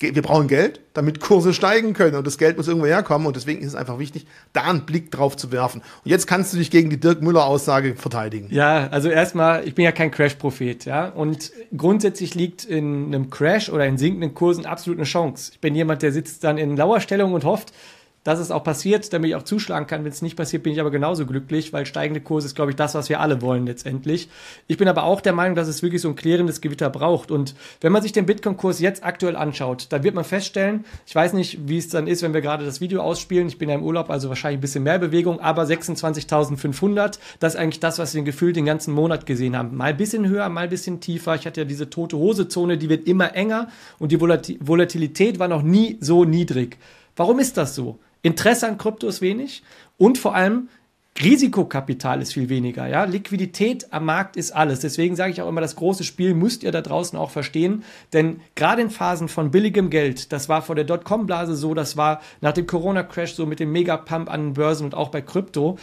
wir 0.00 0.22
brauchen 0.22 0.48
Geld, 0.48 0.80
damit 0.92 1.20
Kurse 1.20 1.54
steigen 1.54 1.94
können 1.94 2.16
und 2.16 2.26
das 2.26 2.36
Geld 2.36 2.56
muss 2.56 2.66
irgendwo 2.66 2.86
herkommen 2.86 3.26
und 3.26 3.36
deswegen 3.36 3.60
ist 3.60 3.68
es 3.68 3.74
einfach 3.74 3.98
wichtig, 3.98 4.26
da 4.52 4.62
einen 4.62 4.84
Blick 4.84 5.10
drauf 5.10 5.36
zu 5.36 5.52
werfen. 5.52 5.80
Und 6.04 6.10
jetzt 6.10 6.26
kannst 6.26 6.52
du 6.52 6.58
dich 6.58 6.70
gegen 6.70 6.90
die 6.90 6.98
Dirk 6.98 7.22
Müller 7.22 7.46
Aussage 7.46 7.94
verteidigen. 7.94 8.48
Ja, 8.50 8.88
also 8.88 9.08
erstmal, 9.08 9.66
ich 9.66 9.74
bin 9.74 9.84
ja 9.84 9.92
kein 9.92 10.10
Crash-Prophet, 10.10 10.84
ja, 10.84 11.08
und 11.08 11.52
grundsätzlich 11.76 12.34
liegt 12.34 12.64
in 12.64 13.06
einem 13.06 13.30
Crash 13.30 13.70
oder 13.70 13.86
in 13.86 13.96
sinkenden 13.96 14.34
Kursen 14.34 14.66
absolut 14.66 14.98
eine 14.98 15.06
Chance. 15.06 15.52
Ich 15.54 15.60
bin 15.60 15.74
jemand, 15.74 16.02
der 16.02 16.12
sitzt 16.12 16.44
dann 16.44 16.58
in 16.58 16.76
Lauerstellung 16.76 17.32
und 17.32 17.44
hofft, 17.44 17.72
dass 18.24 18.40
es 18.40 18.50
auch 18.50 18.64
passiert, 18.64 19.12
damit 19.12 19.28
ich 19.28 19.36
auch 19.36 19.42
zuschlagen 19.42 19.86
kann. 19.86 20.02
Wenn 20.02 20.10
es 20.10 20.22
nicht 20.22 20.36
passiert, 20.36 20.62
bin 20.62 20.72
ich 20.72 20.80
aber 20.80 20.90
genauso 20.90 21.26
glücklich, 21.26 21.72
weil 21.72 21.86
steigende 21.86 22.20
Kurse 22.20 22.46
ist, 22.46 22.54
glaube 22.54 22.72
ich, 22.72 22.76
das, 22.76 22.94
was 22.94 23.08
wir 23.08 23.20
alle 23.20 23.40
wollen 23.42 23.66
letztendlich. 23.66 24.28
Ich 24.66 24.78
bin 24.78 24.88
aber 24.88 25.04
auch 25.04 25.20
der 25.20 25.34
Meinung, 25.34 25.54
dass 25.54 25.68
es 25.68 25.82
wirklich 25.82 26.02
so 26.02 26.08
ein 26.08 26.16
klärendes 26.16 26.60
Gewitter 26.60 26.90
braucht. 26.90 27.30
Und 27.30 27.54
wenn 27.80 27.92
man 27.92 28.02
sich 28.02 28.12
den 28.12 28.26
Bitcoin-Kurs 28.26 28.80
jetzt 28.80 29.04
aktuell 29.04 29.36
anschaut, 29.36 29.86
dann 29.90 30.02
wird 30.02 30.14
man 30.14 30.24
feststellen, 30.24 30.84
ich 31.06 31.14
weiß 31.14 31.34
nicht, 31.34 31.68
wie 31.68 31.78
es 31.78 31.88
dann 31.88 32.06
ist, 32.06 32.22
wenn 32.22 32.34
wir 32.34 32.40
gerade 32.40 32.64
das 32.64 32.80
Video 32.80 33.02
ausspielen. 33.02 33.46
Ich 33.46 33.58
bin 33.58 33.68
ja 33.68 33.74
im 33.74 33.82
Urlaub, 33.82 34.08
also 34.10 34.30
wahrscheinlich 34.30 34.58
ein 34.58 34.62
bisschen 34.62 34.84
mehr 34.84 34.98
Bewegung, 34.98 35.38
aber 35.40 35.64
26.500, 35.64 37.18
das 37.40 37.54
ist 37.54 37.60
eigentlich 37.60 37.80
das, 37.80 37.98
was 37.98 38.14
wir 38.14 38.22
gefühlt 38.22 38.56
den 38.56 38.64
ganzen 38.64 38.94
Monat 38.94 39.26
gesehen 39.26 39.56
haben. 39.56 39.76
Mal 39.76 39.90
ein 39.90 39.96
bisschen 39.98 40.26
höher, 40.26 40.48
mal 40.48 40.62
ein 40.62 40.70
bisschen 40.70 41.00
tiefer. 41.00 41.34
Ich 41.34 41.46
hatte 41.46 41.60
ja 41.60 41.64
diese 41.66 41.90
tote 41.90 42.16
Hose-Zone, 42.16 42.78
die 42.78 42.88
wird 42.88 43.06
immer 43.06 43.34
enger 43.36 43.68
und 43.98 44.12
die 44.12 44.20
Volatilität 44.20 45.38
war 45.38 45.48
noch 45.48 45.62
nie 45.62 45.98
so 46.00 46.24
niedrig. 46.24 46.78
Warum 47.16 47.38
ist 47.38 47.58
das 47.58 47.74
so? 47.74 47.98
Interesse 48.24 48.66
an 48.66 48.78
Krypto 48.78 49.06
ist 49.06 49.20
wenig 49.20 49.62
und 49.98 50.18
vor 50.18 50.34
allem 50.34 50.68
Risikokapital 51.22 52.20
ist 52.22 52.32
viel 52.32 52.48
weniger, 52.48 52.88
ja. 52.88 53.04
Liquidität 53.04 53.92
am 53.92 54.06
Markt 54.06 54.36
ist 54.36 54.50
alles. 54.50 54.80
Deswegen 54.80 55.14
sage 55.14 55.30
ich 55.30 55.40
auch 55.42 55.48
immer, 55.48 55.60
das 55.60 55.76
große 55.76 56.02
Spiel 56.02 56.34
müsst 56.34 56.64
ihr 56.64 56.72
da 56.72 56.80
draußen 56.80 57.16
auch 57.16 57.30
verstehen. 57.30 57.84
Denn 58.12 58.40
gerade 58.56 58.82
in 58.82 58.90
Phasen 58.90 59.28
von 59.28 59.52
billigem 59.52 59.90
Geld, 59.90 60.32
das 60.32 60.48
war 60.48 60.62
vor 60.62 60.74
der 60.74 60.84
Dotcom-Blase 60.84 61.54
so, 61.54 61.74
das 61.74 61.96
war 61.96 62.20
nach 62.40 62.52
dem 62.52 62.66
Corona-Crash 62.66 63.34
so 63.34 63.46
mit 63.46 63.60
dem 63.60 63.70
Megapump 63.70 64.28
an 64.28 64.40
den 64.40 64.52
Börsen 64.54 64.86
und 64.86 64.94
auch 64.96 65.10
bei 65.10 65.20
Krypto. 65.20 65.78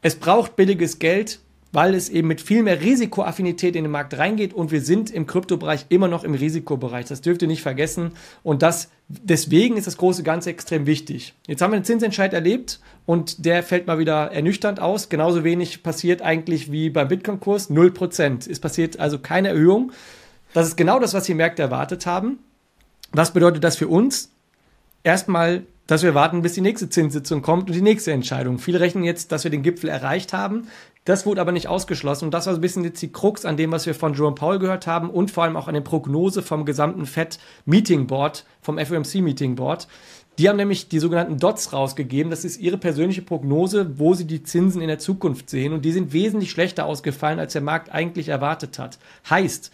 Es 0.00 0.14
braucht 0.14 0.54
billiges 0.54 1.00
Geld, 1.00 1.40
weil 1.72 1.94
es 1.94 2.08
eben 2.08 2.28
mit 2.28 2.40
viel 2.40 2.62
mehr 2.62 2.80
Risikoaffinität 2.80 3.74
in 3.74 3.84
den 3.84 3.90
Markt 3.90 4.16
reingeht 4.16 4.52
und 4.52 4.70
wir 4.70 4.82
sind 4.82 5.10
im 5.10 5.26
Kryptobereich 5.26 5.86
immer 5.88 6.06
noch 6.06 6.22
im 6.22 6.34
Risikobereich. 6.34 7.06
Das 7.06 7.22
dürft 7.22 7.42
ihr 7.42 7.48
nicht 7.48 7.62
vergessen 7.62 8.12
und 8.42 8.62
das 8.62 8.90
deswegen 9.08 9.76
ist 9.76 9.86
das 9.86 9.96
große 9.96 10.22
Ganze 10.22 10.50
extrem 10.50 10.86
wichtig. 10.86 11.34
Jetzt 11.46 11.62
haben 11.62 11.72
wir 11.72 11.76
einen 11.76 11.84
Zinsentscheid 11.84 12.32
erlebt 12.32 12.80
und 13.06 13.44
der 13.44 13.62
fällt 13.62 13.86
mal 13.86 13.98
wieder 13.98 14.30
ernüchternd 14.32 14.80
aus. 14.80 15.08
Genauso 15.08 15.44
wenig 15.44 15.82
passiert 15.82 16.22
eigentlich 16.22 16.70
wie 16.70 16.90
beim 16.90 17.08
Bitcoin-Kurs. 17.08 17.70
0%. 17.70 18.50
Es 18.50 18.60
passiert 18.60 19.00
also 19.00 19.18
keine 19.18 19.48
Erhöhung. 19.48 19.92
Das 20.54 20.66
ist 20.66 20.76
genau 20.76 20.98
das, 20.98 21.14
was 21.14 21.24
die 21.24 21.34
Märkte 21.34 21.62
erwartet 21.62 22.06
haben. 22.06 22.38
Was 23.12 23.32
bedeutet 23.32 23.64
das 23.64 23.76
für 23.76 23.88
uns? 23.88 24.30
Erstmal 25.04 25.64
dass 25.86 26.02
wir 26.02 26.14
warten, 26.14 26.42
bis 26.42 26.54
die 26.54 26.60
nächste 26.60 26.88
Zinssitzung 26.88 27.42
kommt 27.42 27.68
und 27.68 27.74
die 27.74 27.82
nächste 27.82 28.12
Entscheidung. 28.12 28.58
Viele 28.58 28.80
rechnen 28.80 29.04
jetzt, 29.04 29.32
dass 29.32 29.44
wir 29.44 29.50
den 29.50 29.62
Gipfel 29.62 29.90
erreicht 29.90 30.32
haben. 30.32 30.68
Das 31.04 31.26
wurde 31.26 31.40
aber 31.40 31.50
nicht 31.50 31.66
ausgeschlossen. 31.66 32.26
Und 32.26 32.34
das 32.34 32.46
war 32.46 32.54
so 32.54 32.58
ein 32.58 32.62
bisschen 32.62 32.84
jetzt 32.84 33.02
die 33.02 33.10
Krux 33.10 33.44
an 33.44 33.56
dem, 33.56 33.72
was 33.72 33.86
wir 33.86 33.94
von 33.94 34.14
Jerome 34.14 34.36
Paul 34.36 34.60
gehört 34.60 34.86
haben 34.86 35.10
und 35.10 35.32
vor 35.32 35.42
allem 35.42 35.56
auch 35.56 35.66
an 35.66 35.74
der 35.74 35.80
Prognose 35.80 36.42
vom 36.42 36.64
gesamten 36.64 37.06
FED 37.06 37.38
Meeting 37.64 38.06
Board, 38.06 38.44
vom 38.60 38.78
FOMC 38.78 39.16
Meeting 39.16 39.56
Board. 39.56 39.88
Die 40.38 40.48
haben 40.48 40.56
nämlich 40.56 40.88
die 40.88 41.00
sogenannten 41.00 41.38
Dots 41.38 41.72
rausgegeben. 41.72 42.30
Das 42.30 42.44
ist 42.44 42.58
ihre 42.58 42.78
persönliche 42.78 43.22
Prognose, 43.22 43.98
wo 43.98 44.14
sie 44.14 44.26
die 44.26 44.44
Zinsen 44.44 44.80
in 44.80 44.88
der 44.88 44.98
Zukunft 44.98 45.50
sehen. 45.50 45.72
Und 45.72 45.84
die 45.84 45.92
sind 45.92 46.12
wesentlich 46.12 46.50
schlechter 46.50 46.86
ausgefallen, 46.86 47.38
als 47.38 47.52
der 47.52 47.62
Markt 47.62 47.92
eigentlich 47.92 48.28
erwartet 48.28 48.78
hat. 48.78 48.98
Heißt, 49.28 49.72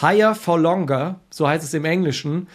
higher 0.00 0.34
for 0.34 0.58
longer, 0.58 1.18
so 1.30 1.48
heißt 1.48 1.64
es 1.64 1.74
im 1.74 1.84
Englischen. 1.84 2.46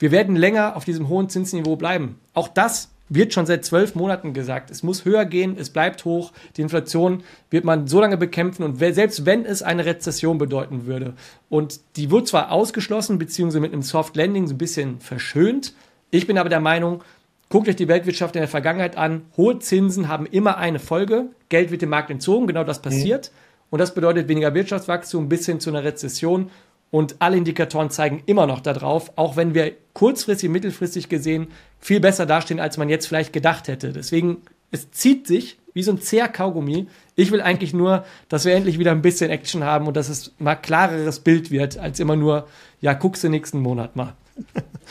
Wir 0.00 0.10
werden 0.10 0.34
länger 0.34 0.76
auf 0.76 0.84
diesem 0.84 1.08
hohen 1.08 1.28
Zinsniveau 1.28 1.76
bleiben. 1.76 2.18
Auch 2.32 2.48
das 2.48 2.88
wird 3.10 3.34
schon 3.34 3.44
seit 3.44 3.66
zwölf 3.66 3.94
Monaten 3.94 4.32
gesagt. 4.32 4.70
Es 4.70 4.82
muss 4.82 5.04
höher 5.04 5.26
gehen, 5.26 5.56
es 5.58 5.68
bleibt 5.68 6.06
hoch. 6.06 6.32
Die 6.56 6.62
Inflation 6.62 7.22
wird 7.50 7.64
man 7.64 7.86
so 7.86 8.00
lange 8.00 8.16
bekämpfen 8.16 8.62
und 8.62 8.78
selbst 8.78 9.26
wenn 9.26 9.44
es 9.44 9.62
eine 9.62 9.84
Rezession 9.84 10.38
bedeuten 10.38 10.86
würde 10.86 11.12
und 11.50 11.80
die 11.96 12.10
wird 12.10 12.28
zwar 12.28 12.50
ausgeschlossen 12.50 13.18
beziehungsweise 13.18 13.60
mit 13.60 13.74
einem 13.74 13.82
Soft 13.82 14.16
Landing 14.16 14.46
so 14.46 14.54
ein 14.54 14.58
bisschen 14.58 15.00
verschönt. 15.00 15.74
Ich 16.10 16.26
bin 16.26 16.38
aber 16.38 16.48
der 16.48 16.60
Meinung, 16.60 17.02
guckt 17.50 17.68
euch 17.68 17.76
die 17.76 17.88
Weltwirtschaft 17.88 18.36
in 18.36 18.40
der 18.40 18.48
Vergangenheit 18.48 18.96
an. 18.96 19.26
Hohe 19.36 19.58
Zinsen 19.58 20.08
haben 20.08 20.24
immer 20.24 20.56
eine 20.56 20.78
Folge. 20.78 21.26
Geld 21.50 21.70
wird 21.70 21.82
dem 21.82 21.90
Markt 21.90 22.10
entzogen, 22.10 22.46
genau 22.46 22.64
das 22.64 22.80
passiert. 22.80 23.30
Mhm. 23.30 23.50
Und 23.70 23.78
das 23.80 23.94
bedeutet 23.94 24.28
weniger 24.28 24.54
Wirtschaftswachstum 24.54 25.28
bis 25.28 25.46
hin 25.46 25.60
zu 25.60 25.70
einer 25.70 25.84
Rezession. 25.84 26.50
Und 26.90 27.16
alle 27.20 27.36
Indikatoren 27.36 27.90
zeigen 27.90 28.22
immer 28.26 28.46
noch 28.46 28.60
darauf, 28.60 29.12
auch 29.16 29.36
wenn 29.36 29.54
wir 29.54 29.72
kurzfristig, 29.92 30.50
mittelfristig 30.50 31.08
gesehen 31.08 31.48
viel 31.78 32.00
besser 32.00 32.26
dastehen, 32.26 32.60
als 32.60 32.78
man 32.78 32.88
jetzt 32.88 33.06
vielleicht 33.06 33.32
gedacht 33.32 33.68
hätte. 33.68 33.92
Deswegen, 33.92 34.38
es 34.70 34.90
zieht 34.90 35.26
sich 35.26 35.58
wie 35.72 35.82
so 35.82 35.92
ein 35.92 36.00
zäher 36.00 36.28
Kaugummi. 36.28 36.88
Ich 37.14 37.30
will 37.30 37.40
eigentlich 37.40 37.72
nur, 37.72 38.04
dass 38.28 38.44
wir 38.44 38.54
endlich 38.54 38.78
wieder 38.78 38.90
ein 38.90 39.02
bisschen 39.02 39.30
Action 39.30 39.62
haben 39.62 39.86
und 39.86 39.96
dass 39.96 40.08
es 40.08 40.32
mal 40.38 40.56
klareres 40.56 41.20
Bild 41.20 41.50
wird, 41.50 41.78
als 41.78 42.00
immer 42.00 42.16
nur, 42.16 42.48
ja, 42.80 42.92
guckst 42.92 43.22
du 43.22 43.28
nächsten 43.28 43.60
Monat 43.60 43.94
mal. 43.94 44.14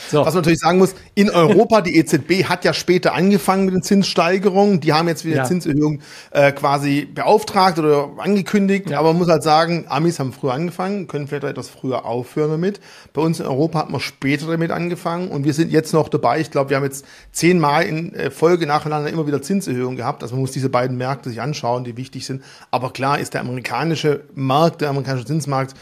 So. 0.09 0.25
Was 0.25 0.33
man 0.33 0.41
natürlich 0.41 0.59
sagen 0.59 0.79
muss, 0.79 0.95
in 1.13 1.29
Europa, 1.29 1.81
die 1.81 1.97
EZB 1.97 2.45
hat 2.45 2.63
ja 2.63 2.73
später 2.73 3.13
angefangen 3.13 3.65
mit 3.65 3.73
den 3.73 3.83
Zinssteigerungen. 3.83 4.79
Die 4.79 4.93
haben 4.93 5.07
jetzt 5.07 5.25
wieder 5.25 5.37
ja. 5.37 5.43
Zinserhöhung 5.43 6.01
äh, 6.31 6.51
quasi 6.51 7.05
beauftragt 7.05 7.79
oder 7.79 8.09
angekündigt. 8.17 8.89
Ja. 8.89 8.99
Aber 8.99 9.09
man 9.09 9.17
muss 9.19 9.27
halt 9.27 9.43
sagen, 9.43 9.85
Amis 9.89 10.19
haben 10.19 10.31
früher 10.31 10.53
angefangen, 10.53 11.07
können 11.07 11.27
vielleicht 11.27 11.43
etwas 11.43 11.69
früher 11.69 12.05
aufhören 12.05 12.51
damit. 12.51 12.79
Bei 13.13 13.21
uns 13.21 13.39
in 13.39 13.45
Europa 13.45 13.79
hat 13.79 13.89
man 13.89 13.99
später 13.99 14.47
damit 14.47 14.71
angefangen 14.71 15.29
und 15.29 15.43
wir 15.43 15.53
sind 15.53 15.71
jetzt 15.71 15.93
noch 15.93 16.09
dabei. 16.09 16.39
Ich 16.39 16.51
glaube, 16.51 16.69
wir 16.69 16.77
haben 16.77 16.85
jetzt 16.85 17.05
zehnmal 17.31 17.83
in 17.83 18.13
äh, 18.15 18.31
Folge 18.31 18.65
nacheinander 18.65 19.09
immer 19.09 19.27
wieder 19.27 19.41
Zinserhöhungen 19.41 19.97
gehabt. 19.97 20.23
Also 20.23 20.35
man 20.35 20.41
muss 20.41 20.51
diese 20.51 20.69
beiden 20.69 20.97
Märkte 20.97 21.29
sich 21.29 21.41
anschauen, 21.41 21.83
die 21.83 21.97
wichtig 21.97 22.25
sind. 22.25 22.43
Aber 22.71 22.91
klar 22.91 23.19
ist 23.19 23.33
der 23.33 23.41
amerikanische 23.41 24.21
Markt, 24.33 24.81
der 24.81 24.89
amerikanische 24.89 25.25
Zinsmarkt 25.25 25.75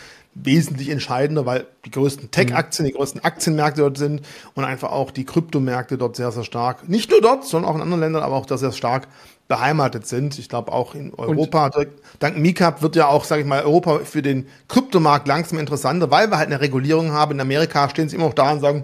wesentlich 0.44 0.90
entscheidender, 0.90 1.46
weil 1.46 1.66
die 1.86 1.92
größten 1.92 2.32
Tech-Aktien, 2.32 2.86
die 2.86 2.94
größten 2.94 3.24
Aktienmärkte 3.24 3.82
dort 3.82 3.98
sind 3.98 4.22
und 4.54 4.64
einfach 4.64 4.92
auch 4.92 5.12
die 5.12 5.26
Kryptomärkte 5.26 5.98
dort 5.98 6.16
sehr, 6.16 6.32
sehr 6.32 6.44
stark, 6.44 6.88
nicht 6.88 7.10
nur 7.10 7.22
dort, 7.22 7.46
sondern 7.46 7.72
auch 7.72 7.76
in 7.76 7.82
anderen 7.82 8.02
Ländern, 8.02 8.24
aber 8.24 8.36
auch 8.36 8.46
da 8.46 8.58
sehr 8.58 8.72
stark 8.72 9.08
beheimatet 9.48 10.06
sind. 10.08 10.38
Ich 10.40 10.50
glaube 10.50 10.72
auch 10.72 10.94
in 10.94 11.14
Europa, 11.14 11.72
und 11.76 11.88
dank 12.20 12.38
MICAP 12.38 12.82
wird 12.82 12.96
ja 12.96 13.08
auch, 13.08 13.24
sage 13.24 13.42
ich 13.42 13.48
mal, 13.48 13.64
Europa 13.64 14.00
für 14.00 14.22
den 14.22 14.48
Kryptomarkt 14.68 15.28
langsam 15.28 15.60
interessanter, 15.60 16.12
weil 16.12 16.30
wir 16.30 16.38
halt 16.38 16.48
eine 16.48 16.62
Regulierung 16.62 17.12
haben. 17.12 17.34
In 17.34 17.42
Amerika 17.42 17.90
stehen 17.90 18.10
sie 18.10 18.18
immer 18.18 18.26
noch 18.26 18.34
da 18.34 18.52
und 18.52 18.60
sagen, 18.60 18.84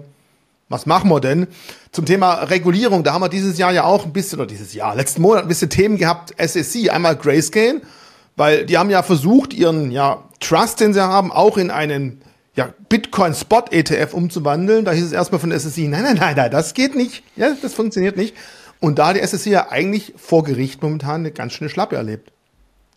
was 0.68 0.86
machen 0.86 1.10
wir 1.10 1.20
denn? 1.20 1.46
Zum 1.92 2.06
Thema 2.06 2.34
Regulierung, 2.44 3.04
da 3.04 3.12
haben 3.12 3.20
wir 3.20 3.28
dieses 3.28 3.58
Jahr 3.58 3.72
ja 3.72 3.84
auch 3.84 4.06
ein 4.06 4.12
bisschen, 4.12 4.40
oder 4.40 4.46
dieses 4.46 4.72
Jahr, 4.72 4.96
letzten 4.96 5.22
Monat 5.22 5.42
ein 5.42 5.48
bisschen 5.48 5.70
Themen 5.70 5.98
gehabt, 5.98 6.34
SEC, 6.38 6.90
einmal 6.90 7.16
Grayscale, 7.16 7.82
weil 8.36 8.66
die 8.66 8.78
haben 8.78 8.90
ja 8.90 9.02
versucht, 9.02 9.54
ihren 9.54 9.90
ja, 9.90 10.24
Trust, 10.40 10.80
den 10.80 10.92
sie 10.92 11.02
haben, 11.02 11.32
auch 11.32 11.56
in 11.56 11.70
einen 11.70 12.22
ja, 12.54 12.72
Bitcoin 12.88 13.34
Spot 13.34 13.64
ETF 13.70 14.14
umzuwandeln. 14.14 14.84
Da 14.84 14.92
hieß 14.92 15.04
es 15.04 15.12
erstmal 15.12 15.40
von 15.40 15.50
der 15.50 15.58
SSI, 15.58 15.88
nein, 15.88 16.02
nein, 16.02 16.16
nein, 16.16 16.36
nein, 16.36 16.50
das 16.50 16.74
geht 16.74 16.94
nicht. 16.94 17.24
Ja, 17.36 17.54
das 17.60 17.74
funktioniert 17.74 18.16
nicht. 18.16 18.34
Und 18.80 18.98
da 18.98 19.12
die 19.12 19.26
SSI 19.26 19.50
ja 19.50 19.70
eigentlich 19.70 20.14
vor 20.16 20.44
Gericht 20.44 20.82
momentan 20.82 21.20
eine 21.20 21.30
ganz 21.30 21.54
schöne 21.54 21.70
Schlappe 21.70 21.96
erlebt. 21.96 22.32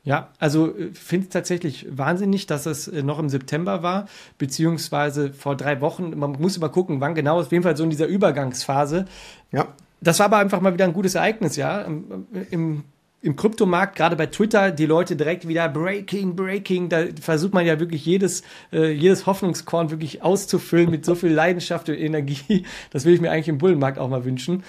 Ja, 0.08 0.30
also 0.40 0.74
äh, 0.78 0.94
finde 0.94 1.28
es 1.28 1.34
tatsächlich 1.34 1.86
wahnsinnig, 1.90 2.48
dass 2.48 2.66
es 2.66 2.88
äh, 2.88 3.04
noch 3.04 3.20
im 3.20 3.28
September 3.28 3.84
war, 3.84 4.08
beziehungsweise 4.38 5.34
vor 5.34 5.58
drei 5.58 5.82
Wochen. 5.82 6.18
Man 6.18 6.32
muss 6.40 6.56
immer 6.56 6.70
gucken, 6.70 7.02
wann 7.02 7.14
genau, 7.14 7.42
auf 7.42 7.52
jeden 7.52 7.64
Fall 7.64 7.76
so 7.76 7.84
in 7.84 7.90
dieser 7.90 8.08
Übergangsphase. 8.08 9.06
Ja. 9.52 9.68
Das 10.00 10.20
war 10.20 10.28
aber 10.28 10.38
einfach 10.38 10.62
mal 10.62 10.74
wieder 10.74 10.86
ein 10.86 10.94
gutes 10.94 11.16
Ereignis, 11.16 11.58
ja. 11.58 11.82
Im, 11.82 12.26
im, 12.52 12.84
im 13.22 13.36
Kryptomarkt, 13.36 13.96
gerade 13.96 14.16
bei 14.16 14.28
Twitter, 14.28 14.72
die 14.72 14.86
Leute 14.86 15.16
direkt 15.16 15.48
wieder 15.48 15.68
Breaking, 15.70 16.36
Breaking, 16.36 16.88
da 16.90 17.06
versucht 17.20 17.54
man 17.54 17.66
ja 17.66 17.80
wirklich 17.80 18.06
jedes, 18.06 18.44
äh, 18.72 18.92
jedes 18.92 19.26
Hoffnungskorn 19.26 19.90
wirklich 19.90 20.22
auszufüllen 20.22 20.92
mit 20.92 21.04
so 21.04 21.16
viel 21.16 21.32
Leidenschaft 21.32 21.90
und 21.90 21.96
Energie. 21.96 22.66
Das 22.92 23.06
will 23.06 23.14
ich 23.14 23.22
mir 23.22 23.32
eigentlich 23.32 23.48
im 23.48 23.58
Bullenmarkt 23.58 23.98
auch 23.98 24.08
mal 24.08 24.24
wünschen. 24.24 24.64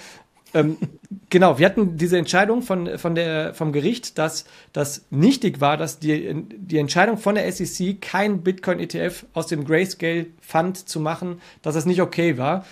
Ähm, 0.55 0.79
genau, 1.31 1.59
wir 1.59 1.67
hatten 1.67 1.97
diese 1.97 2.17
Entscheidung 2.17 2.63
von, 2.63 2.99
von 2.99 3.15
der, 3.15 3.55
vom 3.55 3.73
Gericht, 3.73 4.19
dass 4.19 4.47
das 4.73 5.05
nichtig 5.11 5.61
war, 5.61 5.77
dass 5.77 5.99
die, 5.99 6.45
die 6.57 6.79
Entscheidung 6.79 7.19
von 7.19 7.35
der 7.35 7.51
SEC, 7.53 8.01
kein 8.01 8.43
Bitcoin-ETF 8.43 9.27
aus 9.35 9.47
dem 9.47 9.65
Grayscale-Fund 9.65 10.89
zu 10.89 11.01
machen, 11.01 11.41
dass 11.63 11.75
das 11.75 11.87
nicht 11.87 12.01
okay 12.01 12.39
war. 12.39 12.65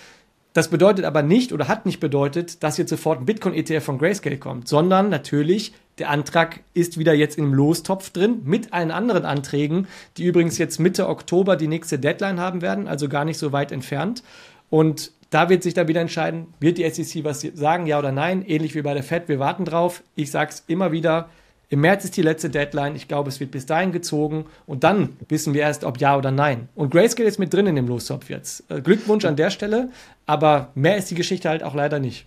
Das 0.57 0.69
bedeutet 0.69 1.05
aber 1.05 1.21
nicht 1.21 1.53
oder 1.53 1.67
hat 1.67 1.85
nicht 1.85 1.99
bedeutet, 1.99 2.63
dass 2.63 2.79
jetzt 2.79 2.89
sofort 2.89 3.19
ein 3.19 3.27
Bitcoin-ETF 3.27 3.83
von 3.83 3.99
Grayscale 3.99 4.39
kommt, 4.39 4.67
sondern 4.67 5.07
natürlich, 5.07 5.71
der 5.99 6.09
Antrag 6.09 6.61
ist 6.73 6.97
wieder 6.97 7.13
jetzt 7.13 7.37
im 7.37 7.53
Lostopf 7.53 8.09
drin 8.09 8.41
mit 8.43 8.73
allen 8.73 8.89
anderen 8.89 9.23
Anträgen, 9.23 9.87
die 10.17 10.23
übrigens 10.25 10.57
jetzt 10.57 10.79
Mitte 10.79 11.09
Oktober 11.09 11.57
die 11.57 11.67
nächste 11.67 11.99
Deadline 11.99 12.39
haben 12.39 12.63
werden, 12.63 12.87
also 12.87 13.07
gar 13.07 13.23
nicht 13.23 13.37
so 13.37 13.51
weit 13.51 13.71
entfernt. 13.71 14.23
Und 14.71 15.11
da 15.29 15.47
wird 15.47 15.61
sich 15.61 15.75
dann 15.75 15.89
wieder 15.89 16.01
entscheiden, 16.01 16.47
wird 16.59 16.79
die 16.79 16.89
SEC 16.89 17.23
was 17.23 17.41
sagen, 17.41 17.85
ja 17.85 17.99
oder 17.99 18.11
nein, 18.11 18.43
ähnlich 18.43 18.73
wie 18.73 18.81
bei 18.81 18.95
der 18.95 19.03
Fed, 19.03 19.29
wir 19.29 19.37
warten 19.37 19.63
drauf. 19.63 20.01
Ich 20.15 20.31
sage 20.31 20.49
es 20.49 20.63
immer 20.65 20.91
wieder, 20.91 21.29
im 21.69 21.81
März 21.81 22.05
ist 22.05 22.15
die 22.15 22.21
letzte 22.21 22.49
Deadline. 22.49 22.95
Ich 22.95 23.07
glaube, 23.07 23.29
es 23.29 23.39
wird 23.39 23.51
bis 23.51 23.65
dahin 23.65 23.91
gezogen 23.91 24.45
und 24.65 24.83
dann 24.83 25.17
wissen 25.27 25.53
wir 25.53 25.61
erst, 25.61 25.83
ob 25.83 25.99
ja 25.99 26.17
oder 26.17 26.31
nein. 26.31 26.69
Und 26.75 26.91
Grayscale 26.91 27.27
ist 27.27 27.39
mit 27.39 27.53
drin 27.53 27.67
in 27.67 27.75
dem 27.75 27.87
Lostopf 27.87 28.29
jetzt. 28.29 28.63
Äh, 28.71 28.81
Glückwunsch 28.81 29.25
an 29.25 29.35
der 29.35 29.49
Stelle, 29.49 29.89
aber 30.25 30.69
mehr 30.75 30.97
ist 30.97 31.11
die 31.11 31.15
Geschichte 31.15 31.49
halt 31.49 31.63
auch 31.63 31.75
leider 31.75 31.99
nicht. 31.99 32.25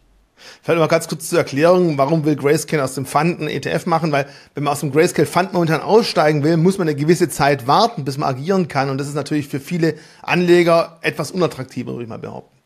Vielleicht 0.62 0.78
mal 0.78 0.86
ganz 0.86 1.06
kurz 1.08 1.28
zur 1.28 1.38
Erklärung, 1.38 1.98
warum 1.98 2.24
will 2.24 2.36
Grayscale 2.36 2.82
aus 2.82 2.94
dem 2.94 3.04
Fund 3.06 3.40
einen 3.40 3.48
ETF 3.48 3.86
machen? 3.86 4.12
Weil 4.12 4.26
wenn 4.54 4.64
man 4.64 4.72
aus 4.72 4.80
dem 4.80 4.90
Grayscale 4.90 5.26
Fund 5.26 5.52
momentan 5.52 5.80
aussteigen 5.80 6.42
will, 6.42 6.56
muss 6.56 6.78
man 6.78 6.88
eine 6.88 6.96
gewisse 6.96 7.28
Zeit 7.28 7.66
warten, 7.66 8.04
bis 8.04 8.18
man 8.18 8.28
agieren 8.28 8.68
kann. 8.68 8.88
Und 8.90 8.98
das 8.98 9.08
ist 9.08 9.14
natürlich 9.14 9.48
für 9.48 9.60
viele 9.60 9.94
Anleger 10.22 10.98
etwas 11.02 11.30
unattraktiver, 11.30 11.92
würde 11.92 12.04
ich 12.04 12.08
mal 12.08 12.18
behaupten. 12.18 12.59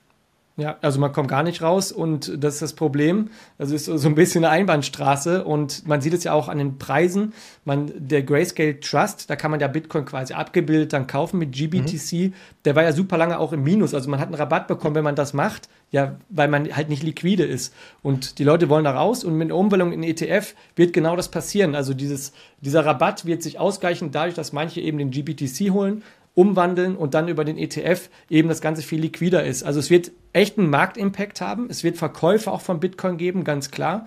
Ja, 0.56 0.76
also 0.82 1.00
man 1.00 1.12
kommt 1.12 1.28
gar 1.28 1.42
nicht 1.42 1.62
raus 1.62 1.90
und 1.90 2.32
das 2.38 2.54
ist 2.54 2.62
das 2.62 2.73
Problem. 2.75 3.30
Also 3.58 3.75
ist 3.75 3.87
so 3.87 4.08
ein 4.08 4.14
bisschen 4.14 4.44
eine 4.44 4.52
Einbahnstraße 4.52 5.42
und 5.42 5.84
man 5.88 6.00
sieht 6.00 6.14
es 6.14 6.23
ja 6.23 6.32
auch 6.32 6.49
an 6.49 6.58
den 6.58 6.78
Preisen. 6.78 7.32
Man, 7.64 7.90
der 7.96 8.23
Grayscale 8.23 8.78
Trust, 8.78 9.28
da 9.28 9.34
kann 9.34 9.50
man 9.50 9.58
ja 9.58 9.66
Bitcoin 9.66 10.04
quasi 10.04 10.32
abgebildet 10.32 10.92
dann 10.92 11.08
kaufen 11.08 11.40
mit 11.40 11.50
GBTC. 11.50 12.12
Mhm. 12.12 12.34
Der 12.64 12.76
war 12.76 12.84
ja 12.84 12.92
super 12.92 13.18
lange 13.18 13.40
auch 13.40 13.52
im 13.52 13.64
Minus. 13.64 13.94
Also 13.94 14.08
man 14.08 14.20
hat 14.20 14.28
einen 14.28 14.37
Rabatt 14.37 14.68
bekommen, 14.68 14.94
wenn 14.94 15.02
man 15.02 15.16
das 15.16 15.32
macht, 15.32 15.68
ja, 15.90 16.14
weil 16.28 16.46
man 16.46 16.73
halt 16.76 16.88
nicht 16.88 17.02
liquide 17.02 17.44
ist. 17.44 17.75
Und 18.04 18.38
die 18.38 18.44
Leute 18.44 18.68
wollen 18.68 18.84
da 18.84 18.92
raus 18.92 19.25
und 19.25 19.37
mit 19.37 19.49
der 19.49 19.56
Umwandlung 19.56 19.90
in 19.90 20.04
ETF 20.04 20.54
wird 20.76 20.92
genau 20.92 21.16
das 21.16 21.32
passieren. 21.32 21.75
Also 21.75 21.94
dieses, 21.94 22.32
dieser 22.61 22.87
Rabatt 22.87 23.26
wird 23.26 23.42
sich 23.42 23.58
ausgleichen 23.58 24.12
dadurch, 24.12 24.37
dass 24.37 24.52
manche 24.52 24.80
eben 24.80 24.99
den 24.99 25.11
GBTC 25.11 25.73
holen 25.73 26.04
umwandeln 26.35 26.97
und 26.97 27.14
dann 27.14 27.29
über 27.29 27.45
den 27.45 27.57
ETF 27.57 28.11
eben 28.29 28.49
das 28.49 28.61
Ganze 28.61 28.83
viel 28.83 29.00
liquider 29.00 29.45
ist. 29.45 29.62
Also 29.62 29.79
es 29.79 29.91
wird 29.91 30.11
echt 30.33 30.59
einen 30.59 30.69
Marktimpact 30.69 31.41
haben. 31.41 31.69
Es 31.71 31.85
wird 31.85 31.97
Verkäufe 31.97 32.50
auch 32.50 32.61
von 32.61 32.81
Bitcoin 32.81 33.17
geben, 33.17 33.45
ganz 33.45 33.71
klar. 33.71 34.07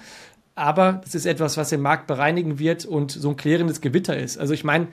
Aber 0.56 1.02
es 1.06 1.16
ist 1.16 1.26
etwas, 1.26 1.56
was 1.56 1.70
den 1.70 1.82
Markt 1.82 2.08
bereinigen 2.08 2.60
wird 2.60 2.86
und 2.86 3.12
so 3.12 3.30
ein 3.30 3.38
klärendes 3.38 3.80
Gewitter 3.80 4.18
ist. 4.18 4.38
Also 4.38 4.54
ich 4.54 4.64
meine, 4.64 4.88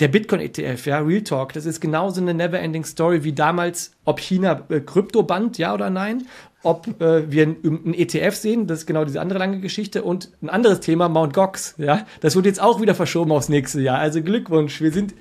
der 0.00 0.08
Bitcoin-ETF, 0.08 0.86
ja, 0.86 0.98
Real 0.98 1.22
Talk, 1.22 1.52
das 1.52 1.66
ist 1.66 1.80
genauso 1.80 2.20
eine 2.20 2.34
never-ending 2.34 2.84
Story 2.84 3.22
wie 3.22 3.32
damals, 3.32 3.92
ob 4.04 4.18
China 4.18 4.64
äh, 4.68 4.80
Krypto 4.80 5.22
band, 5.22 5.58
ja 5.58 5.72
oder 5.72 5.90
nein, 5.90 6.26
ob 6.62 7.00
äh, 7.00 7.30
wir 7.30 7.44
einen 7.44 7.94
ETF 7.94 8.34
sehen, 8.34 8.66
das 8.66 8.80
ist 8.80 8.86
genau 8.86 9.04
diese 9.04 9.20
andere 9.20 9.38
lange 9.38 9.60
Geschichte 9.60 10.02
und 10.02 10.30
ein 10.42 10.48
anderes 10.48 10.80
Thema, 10.80 11.08
Mount 11.08 11.32
Gox, 11.32 11.74
ja, 11.78 12.06
das 12.20 12.34
wird 12.34 12.46
jetzt 12.46 12.60
auch 12.60 12.80
wieder 12.80 12.94
verschoben 12.94 13.30
aufs 13.30 13.48
nächste 13.48 13.80
Jahr. 13.80 13.98
Also 13.98 14.20
Glückwunsch, 14.20 14.80
wir 14.80 14.90
sind 14.90 15.14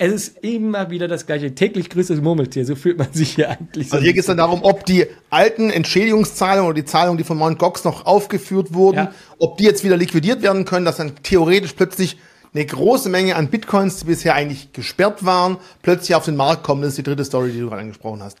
es 0.00 0.12
ist 0.12 0.44
immer 0.44 0.90
wieder 0.90 1.08
das 1.08 1.26
gleiche. 1.26 1.54
Täglich 1.54 1.90
grüßtes 1.90 2.20
Murmeltier. 2.20 2.64
So 2.64 2.76
fühlt 2.76 2.98
man 2.98 3.12
sich 3.12 3.34
hier 3.34 3.50
eigentlich. 3.50 3.88
So 3.88 3.96
also 3.96 4.04
hier 4.04 4.12
geht 4.12 4.20
es 4.20 4.26
dann 4.26 4.36
darum, 4.36 4.62
ob 4.62 4.86
die 4.86 5.06
alten 5.28 5.70
Entschädigungszahlungen 5.70 6.70
oder 6.70 6.74
die 6.74 6.84
Zahlungen, 6.84 7.18
die 7.18 7.24
von 7.24 7.36
Mount 7.36 7.58
Gox 7.58 7.84
noch 7.84 8.06
aufgeführt 8.06 8.72
wurden, 8.72 8.96
ja. 8.96 9.12
ob 9.38 9.58
die 9.58 9.64
jetzt 9.64 9.82
wieder 9.82 9.96
liquidiert 9.96 10.40
werden 10.42 10.64
können, 10.64 10.84
dass 10.84 10.98
dann 10.98 11.16
theoretisch 11.24 11.72
plötzlich 11.72 12.16
eine 12.54 12.64
große 12.64 13.08
Menge 13.08 13.36
an 13.36 13.48
Bitcoins, 13.48 13.98
die 13.98 14.06
bisher 14.06 14.34
eigentlich 14.34 14.72
gesperrt 14.72 15.24
waren, 15.24 15.58
plötzlich 15.82 16.14
auf 16.14 16.24
den 16.24 16.36
Markt 16.36 16.62
kommen. 16.62 16.82
Das 16.82 16.90
ist 16.90 16.98
die 16.98 17.02
dritte 17.02 17.24
Story, 17.24 17.50
die 17.50 17.60
du 17.60 17.68
gerade 17.68 17.82
angesprochen 17.82 18.22
hast. 18.22 18.38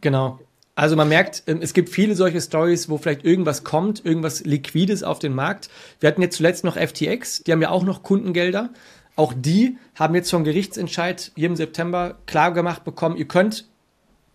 Genau. 0.00 0.38
Also 0.74 0.94
man 0.94 1.08
merkt, 1.08 1.42
ähm, 1.48 1.58
es 1.60 1.72
gibt 1.72 1.88
viele 1.88 2.14
solche 2.14 2.40
Stories, 2.40 2.88
wo 2.88 2.98
vielleicht 2.98 3.24
irgendwas 3.24 3.64
kommt, 3.64 4.04
irgendwas 4.04 4.44
Liquides 4.44 5.02
auf 5.02 5.18
den 5.18 5.34
Markt. 5.34 5.70
Wir 5.98 6.08
hatten 6.08 6.22
jetzt 6.22 6.36
zuletzt 6.36 6.62
noch 6.62 6.76
FTX, 6.76 7.42
die 7.42 7.50
haben 7.50 7.62
ja 7.62 7.70
auch 7.70 7.82
noch 7.82 8.04
Kundengelder. 8.04 8.70
Auch 9.18 9.34
die 9.36 9.78
haben 9.96 10.14
jetzt 10.14 10.30
vom 10.30 10.44
Gerichtsentscheid 10.44 11.32
hier 11.34 11.48
im 11.48 11.56
September 11.56 12.18
klar 12.26 12.52
gemacht 12.52 12.84
bekommen, 12.84 13.16
ihr 13.16 13.26
könnt 13.26 13.64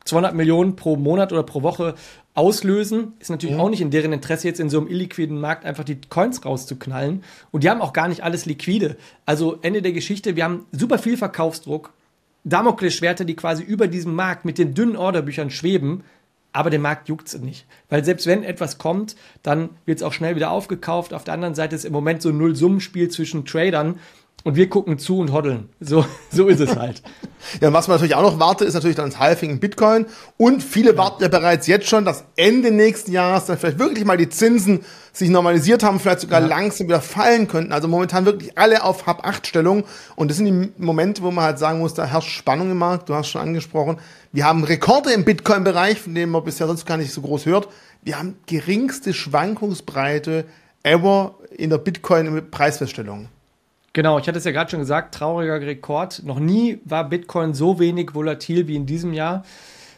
200 0.04 0.36
Millionen 0.36 0.76
pro 0.76 0.98
Monat 0.98 1.32
oder 1.32 1.44
pro 1.44 1.64
Woche 1.64 1.96
auslösen. 2.34 3.14
Ist 3.20 3.30
natürlich 3.30 3.56
ja. 3.56 3.62
auch 3.62 3.70
nicht 3.70 3.80
in 3.80 3.92
deren 3.92 4.12
Interesse, 4.12 4.46
jetzt 4.46 4.60
in 4.60 4.70
so 4.70 4.80
einem 4.80 4.90
illiquiden 4.90 5.40
Markt 5.40 5.64
einfach 5.64 5.86
die 5.86 6.02
Coins 6.10 6.44
rauszuknallen. 6.44 7.24
Und 7.52 7.64
die 7.64 7.70
haben 7.70 7.80
auch 7.80 7.94
gar 7.94 8.10
nicht 8.10 8.26
alles 8.26 8.46
liquide. 8.46 8.98
Also 9.26 9.58
Ende 9.62 9.82
der 9.82 9.94
Geschichte, 9.94 10.36
wir 10.36 10.44
haben 10.44 10.66
super 10.74 10.98
viel 10.98 11.16
Verkaufsdruck. 11.16 11.94
Damoklesschwerter, 12.44 13.24
die 13.24 13.38
quasi 13.38 13.64
über 13.64 13.88
diesem 13.88 14.16
Markt 14.16 14.44
mit 14.44 14.58
den 14.58 14.74
dünnen 14.74 14.98
Orderbüchern 14.98 15.50
schweben, 15.50 16.04
aber 16.52 16.70
der 16.70 16.80
Markt 16.80 17.08
juckt 17.08 17.30
es 17.30 17.40
nicht. 17.40 17.66
Weil 17.90 18.04
selbst 18.04 18.28
wenn 18.28 18.44
etwas 18.44 18.78
kommt, 18.78 19.16
dann 19.44 19.70
wird 19.86 20.00
es 20.00 20.04
auch 20.04 20.12
schnell 20.12 20.36
wieder 20.36 20.52
aufgekauft. 20.52 21.14
Auf 21.14 21.24
der 21.24 21.34
anderen 21.36 21.56
Seite 21.56 21.76
ist 21.76 21.86
im 21.86 21.94
Moment 21.94 22.22
so 22.22 22.30
ein 22.30 22.38
Nullsummenspiel 22.38 23.10
zwischen 23.10 23.46
Tradern, 23.46 24.00
und 24.44 24.56
wir 24.58 24.70
gucken 24.70 25.00
zu 25.00 25.20
und 25.20 25.32
hoddeln. 25.32 25.70
So, 25.80 26.06
so 26.30 26.48
ist 26.48 26.60
es 26.60 26.76
halt. 26.76 27.02
ja, 27.62 27.70
und 27.70 27.74
was 27.74 27.88
man 27.88 27.96
natürlich 27.96 28.16
auch 28.16 28.22
noch 28.22 28.40
wartet, 28.40 28.68
ist 28.68 28.74
natürlich 28.74 28.98
dann 28.98 29.10
das 29.10 29.20
Halving 29.20 29.52
in 29.52 29.60
Bitcoin. 29.60 30.06
Und 30.38 30.62
viele 30.62 30.98
warten 30.98 31.24
ja 31.24 31.30
bereits 31.30 31.68
jetzt 31.68 31.88
schon, 31.88 32.04
dass 32.04 32.26
Ende 32.36 32.72
nächsten 32.72 33.12
Jahres 33.12 33.46
dann 33.46 33.58
vielleicht 33.58 33.80
wirklich 33.80 34.04
mal 34.04 34.18
die 34.18 34.28
Zinsen 34.28 34.82
sich 35.14 35.30
normalisiert 35.30 35.84
haben, 35.84 36.00
vielleicht 36.00 36.22
sogar 36.22 36.42
ja. 36.42 36.48
langsam 36.48 36.88
wieder 36.88 37.00
fallen 37.00 37.48
könnten. 37.48 37.72
Also 37.72 37.88
momentan 37.88 38.26
wirklich 38.26 38.58
alle 38.58 38.84
auf 38.84 39.06
Hab-8-Stellung. 39.06 39.86
Und 40.16 40.30
das 40.30 40.38
sind 40.38 40.46
die 40.46 40.84
Momente, 40.84 41.24
wo 41.24 41.32
man 41.32 41.46
halt 41.46 41.60
sagen 41.60 41.80
muss, 41.80 41.94
da 41.94 42.06
herrscht 42.06 42.32
Spannung 42.32 42.70
im 42.72 42.78
Markt. 42.78 43.08
Du 43.08 43.16
hast 43.16 43.30
schon 43.30 43.42
angesprochen. 43.42 43.98
Wir 44.34 44.46
haben 44.46 44.66
Rekorde 44.66 45.14
im 45.14 45.24
Bitcoin-Bereich, 45.24 46.02
von 46.02 46.16
dem 46.16 46.32
man 46.32 46.44
bisher 46.44 46.68
sonst 46.68 46.86
gar 46.86 46.98
nicht 46.98 47.14
so 47.14 47.22
groß 47.22 47.46
hört. 47.46 47.70
Wir 48.02 48.20
haben 48.20 48.36
geringste 48.46 49.14
Schwankungsbreite 49.14 50.46
ever 50.84 51.36
in 51.52 51.70
der 51.70 51.78
Bitcoin-Preisfeststellung. 51.78 53.30
Genau, 53.94 54.18
ich 54.18 54.28
hatte 54.28 54.40
es 54.40 54.44
ja 54.44 54.52
gerade 54.52 54.72
schon 54.72 54.80
gesagt, 54.80 55.14
trauriger 55.14 55.62
Rekord. 55.62 56.24
Noch 56.26 56.40
nie 56.40 56.80
war 56.84 57.08
Bitcoin 57.08 57.54
so 57.54 57.78
wenig 57.80 58.16
volatil 58.16 58.68
wie 58.68 58.76
in 58.76 58.88
diesem 58.88 59.14
Jahr. 59.14 59.44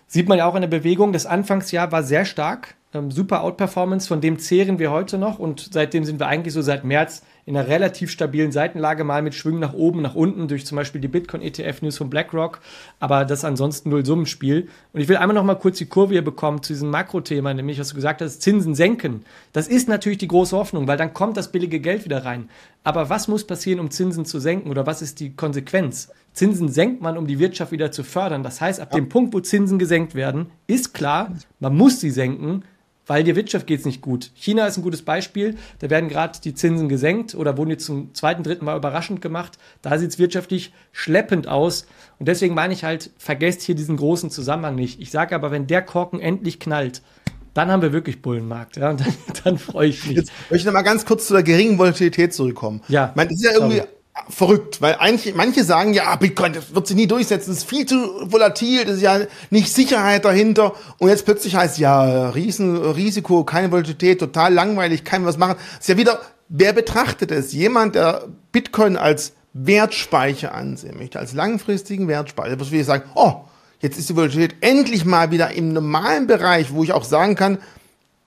Sieht 0.05 0.27
man 0.27 0.37
ja 0.37 0.45
auch 0.45 0.55
in 0.55 0.61
der 0.61 0.67
Bewegung. 0.67 1.13
Das 1.13 1.25
Anfangsjahr 1.25 1.93
war 1.93 2.03
sehr 2.03 2.25
stark. 2.25 2.75
Ähm, 2.93 3.09
super 3.09 3.41
Outperformance, 3.41 4.07
von 4.07 4.19
dem 4.19 4.37
zehren 4.37 4.79
wir 4.79 4.91
heute 4.91 5.17
noch. 5.17 5.39
Und 5.39 5.69
seitdem 5.71 6.03
sind 6.03 6.19
wir 6.19 6.27
eigentlich 6.27 6.53
so 6.53 6.61
seit 6.61 6.83
März 6.83 7.23
in 7.47 7.55
einer 7.55 7.67
relativ 7.67 8.09
stabilen 8.09 8.51
Seitenlage, 8.51 9.03
mal 9.03 9.21
mit 9.21 9.35
Schwüngen 9.35 9.59
nach 9.59 9.73
oben, 9.73 10.01
nach 10.01 10.15
unten, 10.15 10.47
durch 10.47 10.65
zum 10.65 10.77
Beispiel 10.77 10.99
die 10.99 11.07
Bitcoin-ETF-News 11.07 11.97
von 11.97 12.09
BlackRock, 12.09 12.59
aber 12.99 13.23
das 13.23 13.45
ansonsten 13.45 13.89
Null-Summenspiel. 13.89 14.67
Und 14.93 15.01
ich 15.01 15.07
will 15.07 15.17
einmal 15.17 15.35
noch 15.35 15.43
mal 15.43 15.55
kurz 15.55 15.77
die 15.77 15.85
Kurve 15.85 16.13
hier 16.13 16.23
bekommen 16.23 16.63
zu 16.63 16.73
diesem 16.73 16.89
Makrothema, 16.89 17.53
nämlich 17.53 17.79
was 17.79 17.89
du 17.89 17.95
gesagt 17.95 18.21
hast, 18.21 18.41
Zinsen 18.41 18.73
senken. 18.73 19.25
Das 19.53 19.67
ist 19.67 19.87
natürlich 19.87 20.17
die 20.17 20.27
große 20.27 20.57
Hoffnung, 20.57 20.87
weil 20.87 20.97
dann 20.97 21.13
kommt 21.13 21.37
das 21.37 21.51
billige 21.51 21.79
Geld 21.79 22.03
wieder 22.05 22.25
rein. 22.25 22.49
Aber 22.83 23.09
was 23.09 23.27
muss 23.27 23.45
passieren, 23.45 23.79
um 23.79 23.91
Zinsen 23.91 24.25
zu 24.25 24.39
senken 24.39 24.71
oder 24.71 24.87
was 24.87 25.03
ist 25.03 25.19
die 25.19 25.35
Konsequenz? 25.35 26.11
Zinsen 26.33 26.69
senkt 26.69 27.01
man, 27.01 27.17
um 27.17 27.27
die 27.27 27.39
Wirtschaft 27.39 27.71
wieder 27.71 27.91
zu 27.91 28.03
fördern. 28.03 28.43
Das 28.43 28.59
heißt, 28.59 28.79
ab 28.79 28.89
ja. 28.91 28.99
dem 28.99 29.07
Punkt, 29.07 29.33
wo 29.33 29.39
Zinsen 29.39 29.79
gesenkt 29.79 30.15
werden, 30.15 30.47
ist 30.67 30.93
klar, 30.93 31.31
man 31.59 31.75
muss 31.75 31.99
sie 31.99 32.09
senken, 32.09 32.63
weil 33.07 33.23
der 33.23 33.35
Wirtschaft 33.35 33.67
geht 33.67 33.79
es 33.79 33.85
nicht 33.85 34.01
gut. 34.01 34.31
China 34.33 34.65
ist 34.65 34.77
ein 34.77 34.83
gutes 34.83 35.03
Beispiel. 35.03 35.55
Da 35.79 35.89
werden 35.89 36.09
gerade 36.09 36.39
die 36.43 36.53
Zinsen 36.53 36.89
gesenkt 36.89 37.35
oder 37.35 37.57
wurden 37.57 37.71
jetzt 37.71 37.85
zum 37.85 38.13
zweiten, 38.13 38.43
dritten 38.43 38.65
Mal 38.65 38.77
überraschend 38.77 39.21
gemacht. 39.21 39.57
Da 39.81 39.97
sieht 39.97 40.09
es 40.09 40.19
wirtschaftlich 40.19 40.73
schleppend 40.91 41.47
aus. 41.47 41.85
Und 42.19 42.27
deswegen 42.27 42.55
meine 42.55 42.73
ich 42.73 42.83
halt, 42.83 43.11
vergesst 43.17 43.61
hier 43.61 43.75
diesen 43.75 43.97
großen 43.97 44.31
Zusammenhang 44.31 44.75
nicht. 44.75 45.01
Ich 45.01 45.11
sage 45.11 45.35
aber, 45.35 45.51
wenn 45.51 45.67
der 45.67 45.81
Korken 45.81 46.19
endlich 46.19 46.59
knallt, 46.59 47.01
dann 47.53 47.71
haben 47.71 47.81
wir 47.81 47.93
wirklich 47.93 48.21
Bullenmarkt. 48.21 48.77
Ja, 48.77 48.89
und 48.89 48.99
dann, 48.99 49.13
dann 49.43 49.57
freue 49.57 49.89
ich 49.89 50.05
mich. 50.05 50.17
Jetzt 50.17 50.31
möchte 50.49 50.57
ich 50.57 50.65
noch 50.65 50.73
mal 50.73 50.81
ganz 50.81 51.05
kurz 51.05 51.27
zu 51.27 51.33
der 51.33 51.43
geringen 51.43 51.77
Volatilität 51.77 52.33
zurückkommen. 52.33 52.81
Ja. 52.87 53.09
Ich 53.09 53.15
meine, 53.15 53.29
das 53.29 53.39
ist 53.39 53.45
ja 53.45 53.53
irgendwie 53.53 53.77
Sorry 53.77 53.94
verrückt, 54.29 54.81
weil 54.81 54.95
eigentlich, 54.95 55.35
manche 55.35 55.63
sagen 55.63 55.93
ja, 55.93 56.15
Bitcoin, 56.15 56.53
das 56.53 56.73
wird 56.73 56.87
sich 56.87 56.95
nie 56.95 57.07
durchsetzen, 57.07 57.49
das 57.49 57.59
ist 57.59 57.69
viel 57.69 57.85
zu 57.85 57.97
volatil, 58.31 58.85
das 58.85 58.95
ist 58.95 59.01
ja 59.01 59.19
nicht 59.49 59.73
Sicherheit 59.73 60.25
dahinter. 60.25 60.73
Und 60.99 61.09
jetzt 61.09 61.25
plötzlich 61.25 61.55
heißt 61.55 61.77
ja, 61.79 62.29
Riesen, 62.29 62.77
Risiko, 62.77 63.43
keine 63.43 63.71
Volatilität, 63.71 64.19
total 64.19 64.53
langweilig, 64.53 65.03
kann 65.03 65.25
was 65.25 65.37
machen. 65.37 65.57
Das 65.57 65.81
ist 65.81 65.89
ja 65.89 65.97
wieder 65.97 66.19
wer 66.49 66.73
betrachtet 66.73 67.31
es? 67.31 67.53
Jemand, 67.53 67.95
der 67.95 68.27
Bitcoin 68.51 68.97
als 68.97 69.33
Wertspeicher 69.53 70.53
ansehen 70.53 70.97
möchte, 70.97 71.19
als 71.19 71.33
langfristigen 71.33 72.07
Wertspeicher, 72.07 72.59
was 72.59 72.71
wir 72.71 72.83
sagen, 72.83 73.09
oh, 73.15 73.33
jetzt 73.79 73.97
ist 73.97 74.09
die 74.09 74.15
Volatilität 74.15 74.57
endlich 74.61 75.05
mal 75.05 75.31
wieder 75.31 75.51
im 75.51 75.73
normalen 75.73 76.27
Bereich, 76.27 76.73
wo 76.73 76.83
ich 76.83 76.91
auch 76.91 77.03
sagen 77.03 77.35
kann, 77.35 77.59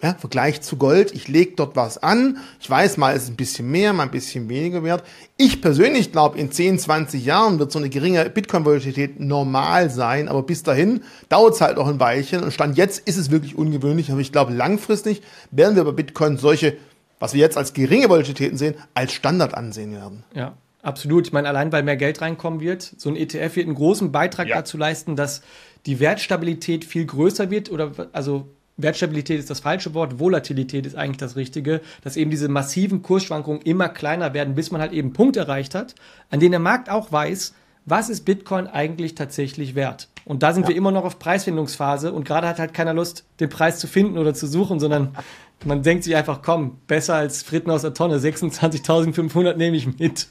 ja, 0.00 0.14
Vergleich 0.14 0.61
zu 0.61 0.76
Gold, 0.76 1.12
ich 1.12 1.26
lege 1.26 1.52
dort 1.57 1.75
was 1.75 1.99
an, 1.99 2.38
ich 2.61 2.71
weiß, 2.71 2.99
mal 2.99 3.17
ist 3.17 3.25
es 3.25 3.31
ein 3.31 3.37
bisschen 3.37 3.69
mehr, 3.69 3.93
mal 3.93 4.05
ein 4.05 4.12
bisschen 4.12 4.49
weniger 4.49 4.85
wert. 4.85 5.02
Ich 5.37 5.61
persönlich 5.61 6.12
glaube, 6.12 6.38
in 6.38 6.52
10, 6.52 6.78
20 6.78 7.25
Jahren 7.25 7.59
wird 7.59 7.73
so 7.73 7.81
eine 7.81 7.88
geringe 7.88 8.31
Bitcoin-Volatilität 8.31 9.19
normal 9.19 9.90
sein, 9.90 10.28
aber 10.28 10.45
bis 10.45 10.62
dahin 10.62 11.02
dauert 11.28 11.55
es 11.55 11.61
halt 11.61 11.78
noch 11.78 11.88
ein 11.88 11.99
Weilchen 11.99 12.45
und 12.45 12.52
Stand 12.52 12.76
jetzt 12.76 13.00
ist 13.09 13.17
es 13.17 13.33
wirklich 13.33 13.59
ungewöhnlich, 13.59 14.12
aber 14.12 14.21
ich 14.21 14.31
glaube, 14.31 14.52
langfristig 14.52 15.21
werden 15.50 15.75
wir 15.75 15.83
bei 15.83 15.93
Bitcoin 15.93 16.37
solche, 16.37 16.76
was 17.19 17.35
wir 17.35 17.40
jetzt 17.40 17.57
als 17.57 17.73
geringe 17.73 18.09
Volatilitäten 18.09 18.57
sehen, 18.57 18.76
als 18.95 19.12
Standard 19.12 19.55
ansehen 19.55 19.93
werden. 19.93 20.23
Ja, 20.33 20.55
absolut. 20.81 21.26
Ich 21.26 21.33
meine, 21.33 21.49
allein 21.49 21.73
weil 21.73 21.83
mehr 21.83 21.97
Geld 21.97 22.21
reinkommen 22.21 22.61
wird, 22.61 22.95
so 22.99 23.09
ein 23.09 23.17
ETF 23.17 23.57
wird 23.57 23.67
einen 23.67 23.75
großen 23.75 24.12
Beitrag 24.12 24.47
ja. 24.47 24.59
dazu 24.59 24.76
leisten, 24.76 25.17
dass 25.17 25.43
die 25.87 25.99
Wertstabilität 25.99 26.85
viel 26.85 27.05
größer 27.05 27.50
wird 27.50 27.73
oder 27.73 27.90
also 28.12 28.49
Wertstabilität 28.78 29.38
ist 29.38 29.50
das 29.50 29.61
falsche 29.61 29.92
Wort, 29.92 30.18
Volatilität 30.18 30.87
ist 30.87 30.97
eigentlich 30.97 31.18
das 31.18 31.37
Richtige, 31.37 31.80
dass 32.02 32.16
eben 32.16 32.30
diese 32.30 32.49
massiven 32.49 33.02
Kursschwankungen 33.02 33.61
immer 33.62 33.88
kleiner 33.88 34.32
werden, 34.35 34.54
bis 34.54 34.70
man 34.70 34.80
halt 34.80 34.92
eben 34.92 35.08
einen 35.08 35.12
Punkt 35.12 35.37
erreicht 35.37 35.75
hat, 35.75 35.94
an 36.30 36.40
dem 36.40 36.52
der 36.52 36.61
Markt 36.61 36.88
auch 36.88 37.12
weiß, 37.12 37.54
was 37.85 38.08
ist 38.08 38.25
Bitcoin 38.25 38.66
eigentlich 38.66 39.14
tatsächlich 39.14 39.75
wert. 39.75 40.08
Und 40.25 40.42
da 40.42 40.52
sind 40.52 40.64
ja. 40.64 40.68
wir 40.68 40.76
immer 40.76 40.92
noch 40.92 41.04
auf 41.04 41.18
Preisfindungsphase 41.18 42.12
und 42.12 42.25
gerade 42.25 42.47
hat 42.47 42.58
halt 42.58 42.75
keiner 42.75 42.94
Lust, 42.94 43.25
den 43.40 43.49
Preis 43.49 43.78
zu 43.78 43.87
finden 43.87 44.18
oder 44.18 44.35
zu 44.35 44.47
suchen, 44.47 44.78
sondern 44.78 45.16
man 45.64 45.82
denkt 45.82 46.04
sich 46.04 46.14
einfach, 46.14 46.42
komm, 46.42 46.78
besser 46.87 47.14
als 47.14 47.42
Fritten 47.42 47.70
aus 47.70 47.82
der 47.82 47.94
Tonne, 47.94 48.18
26.500 48.18 49.56
nehme 49.56 49.76
ich 49.76 49.99
mit. 49.99 50.28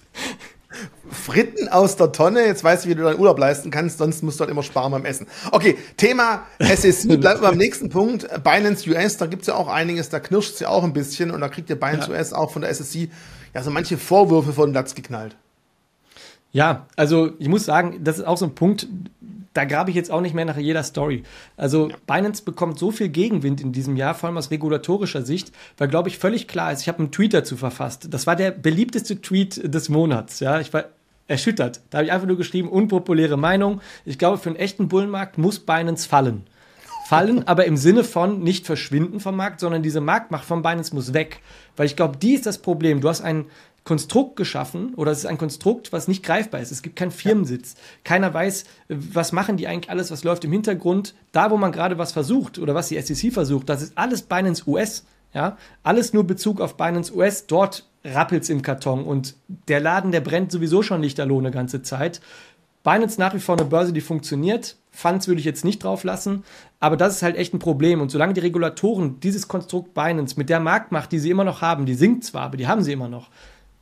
Fritten 1.09 1.67
aus 1.69 1.95
der 1.95 2.11
Tonne. 2.11 2.45
Jetzt 2.45 2.63
weißt 2.63 2.85
du, 2.85 2.89
wie 2.89 2.95
du 2.95 3.03
deinen 3.03 3.19
Urlaub 3.19 3.39
leisten 3.39 3.71
kannst, 3.71 3.97
sonst 3.97 4.23
musst 4.23 4.39
du 4.39 4.41
halt 4.41 4.51
immer 4.51 4.63
sparen 4.63 4.91
beim 4.91 5.05
Essen. 5.05 5.27
Okay, 5.51 5.77
Thema 5.95 6.43
SSI. 6.59 7.17
Bleiben 7.17 7.41
wir 7.41 7.49
beim 7.49 7.57
nächsten 7.57 7.89
Punkt. 7.89 8.27
Binance 8.43 8.89
US, 8.89 9.17
da 9.17 9.25
gibt's 9.25 9.47
ja 9.47 9.55
auch 9.55 9.67
einiges, 9.67 10.09
da 10.09 10.19
knirscht 10.19 10.55
es 10.55 10.59
ja 10.59 10.69
auch 10.69 10.83
ein 10.83 10.93
bisschen 10.93 11.31
und 11.31 11.41
da 11.41 11.49
kriegt 11.49 11.69
der 11.69 11.75
Binance 11.75 12.11
ja. 12.11 12.17
US 12.17 12.33
auch 12.33 12.51
von 12.51 12.61
der 12.61 12.73
SSI 12.73 13.09
ja 13.53 13.63
so 13.63 13.71
manche 13.71 13.97
Vorwürfe 13.97 14.53
vor 14.53 14.67
den 14.67 14.73
Platz 14.73 14.93
geknallt. 14.93 15.35
Ja, 16.51 16.87
also 16.95 17.31
ich 17.39 17.49
muss 17.49 17.65
sagen, 17.65 18.03
das 18.03 18.19
ist 18.19 18.25
auch 18.25 18.37
so 18.37 18.45
ein 18.45 18.55
Punkt, 18.55 18.87
da 19.57 19.65
grabe 19.65 19.89
ich 19.89 19.95
jetzt 19.95 20.11
auch 20.11 20.21
nicht 20.21 20.35
mehr 20.35 20.45
nach 20.45 20.57
jeder 20.57 20.83
Story. 20.83 21.23
Also 21.57 21.89
ja. 21.89 21.95
Binance 22.05 22.43
bekommt 22.43 22.77
so 22.77 22.91
viel 22.91 23.09
Gegenwind 23.09 23.59
in 23.59 23.71
diesem 23.71 23.97
Jahr, 23.97 24.13
vor 24.13 24.29
allem 24.29 24.37
aus 24.37 24.51
regulatorischer 24.51 25.23
Sicht, 25.23 25.51
weil, 25.79 25.87
glaube 25.87 26.09
ich, 26.09 26.19
völlig 26.19 26.47
klar 26.47 26.71
ist, 26.71 26.81
ich 26.81 26.87
habe 26.87 26.99
einen 26.99 27.11
Tweet 27.11 27.33
dazu 27.33 27.57
verfasst. 27.57 28.13
Das 28.13 28.27
war 28.27 28.35
der 28.35 28.51
beliebteste 28.51 29.19
Tweet 29.19 29.73
des 29.73 29.89
Monats. 29.89 30.39
Ja, 30.39 30.59
ich 30.59 30.71
war 30.73 30.85
erschüttert. 31.27 31.81
Da 31.89 31.97
habe 31.97 32.05
ich 32.05 32.11
einfach 32.11 32.27
nur 32.27 32.37
geschrieben, 32.37 32.69
unpopuläre 32.69 33.35
Meinung. 33.35 33.81
Ich 34.05 34.19
glaube, 34.19 34.37
für 34.37 34.49
einen 34.49 34.59
echten 34.59 34.87
Bullenmarkt 34.87 35.39
muss 35.39 35.59
Binance 35.59 36.07
fallen. 36.07 36.43
Fallen, 37.07 37.47
aber 37.47 37.65
im 37.65 37.77
Sinne 37.77 38.03
von 38.03 38.43
nicht 38.43 38.67
verschwinden 38.67 39.19
vom 39.19 39.35
Markt, 39.35 39.59
sondern 39.59 39.81
diese 39.81 40.01
Marktmacht 40.01 40.45
von 40.45 40.61
Binance 40.61 40.93
muss 40.93 41.15
weg. 41.15 41.39
Weil 41.75 41.87
ich 41.87 41.95
glaube, 41.95 42.17
die 42.17 42.33
ist 42.33 42.45
das 42.45 42.59
Problem. 42.59 43.01
Du 43.01 43.09
hast 43.09 43.21
einen 43.21 43.45
Konstrukt 43.87 44.35
geschaffen 44.35 44.93
oder 44.95 45.13
es 45.13 45.19
ist 45.19 45.27
ein 45.27 45.37
Konstrukt, 45.37 45.93
was 45.93 46.09
nicht 46.09 46.21
greifbar 46.21 46.59
ist. 46.59 46.73
Es 46.73 46.81
gibt 46.81 46.97
keinen 46.97 47.11
Firmensitz. 47.11 47.75
Keiner 48.03 48.33
weiß, 48.33 48.65
was 48.89 49.31
machen 49.31 49.55
die 49.55 49.65
eigentlich 49.65 49.89
alles, 49.89 50.11
was 50.11 50.25
läuft 50.25 50.43
im 50.43 50.51
Hintergrund. 50.51 51.15
Da, 51.31 51.51
wo 51.51 51.57
man 51.57 51.71
gerade 51.71 51.97
was 51.97 52.11
versucht 52.11 52.59
oder 52.59 52.75
was 52.75 52.89
die 52.89 53.01
SEC 53.01 53.31
versucht, 53.31 53.69
das 53.69 53.81
ist 53.81 53.97
alles 53.97 54.23
Binance 54.23 54.67
US. 54.67 55.05
Ja, 55.33 55.57
alles 55.83 56.11
nur 56.11 56.25
Bezug 56.25 56.59
auf 56.59 56.75
Binance 56.75 57.15
US. 57.15 57.47
Dort 57.47 57.87
rappelt's 58.03 58.49
im 58.49 58.61
Karton 58.61 59.05
und 59.05 59.35
der 59.69 59.79
Laden, 59.79 60.11
der 60.11 60.21
brennt 60.21 60.51
sowieso 60.51 60.81
schon 60.81 61.01
lichterloh 61.01 61.39
eine 61.39 61.51
ganze 61.51 61.81
Zeit. 61.81 62.19
Binance 62.83 63.19
nach 63.19 63.33
wie 63.33 63.39
vor 63.39 63.57
eine 63.57 63.65
Börse, 63.65 63.93
die 63.93 64.01
funktioniert. 64.01 64.75
Funds 64.91 65.29
würde 65.29 65.39
ich 65.39 65.45
jetzt 65.45 65.63
nicht 65.63 65.81
drauf 65.81 66.03
lassen, 66.03 66.43
aber 66.81 66.97
das 66.97 67.15
ist 67.15 67.23
halt 67.23 67.37
echt 67.37 67.53
ein 67.53 67.59
Problem. 67.59 68.01
Und 68.01 68.11
solange 68.11 68.33
die 68.33 68.41
Regulatoren 68.41 69.21
dieses 69.21 69.47
Konstrukt 69.47 69.93
Binance 69.93 70.35
mit 70.37 70.49
der 70.49 70.59
Marktmacht, 70.59 71.13
die 71.13 71.19
sie 71.19 71.29
immer 71.29 71.45
noch 71.45 71.61
haben, 71.61 71.85
die 71.85 71.93
sinkt 71.93 72.25
zwar, 72.25 72.43
aber 72.43 72.57
die 72.57 72.67
haben 72.67 72.83
sie 72.83 72.91
immer 72.91 73.07
noch, 73.07 73.29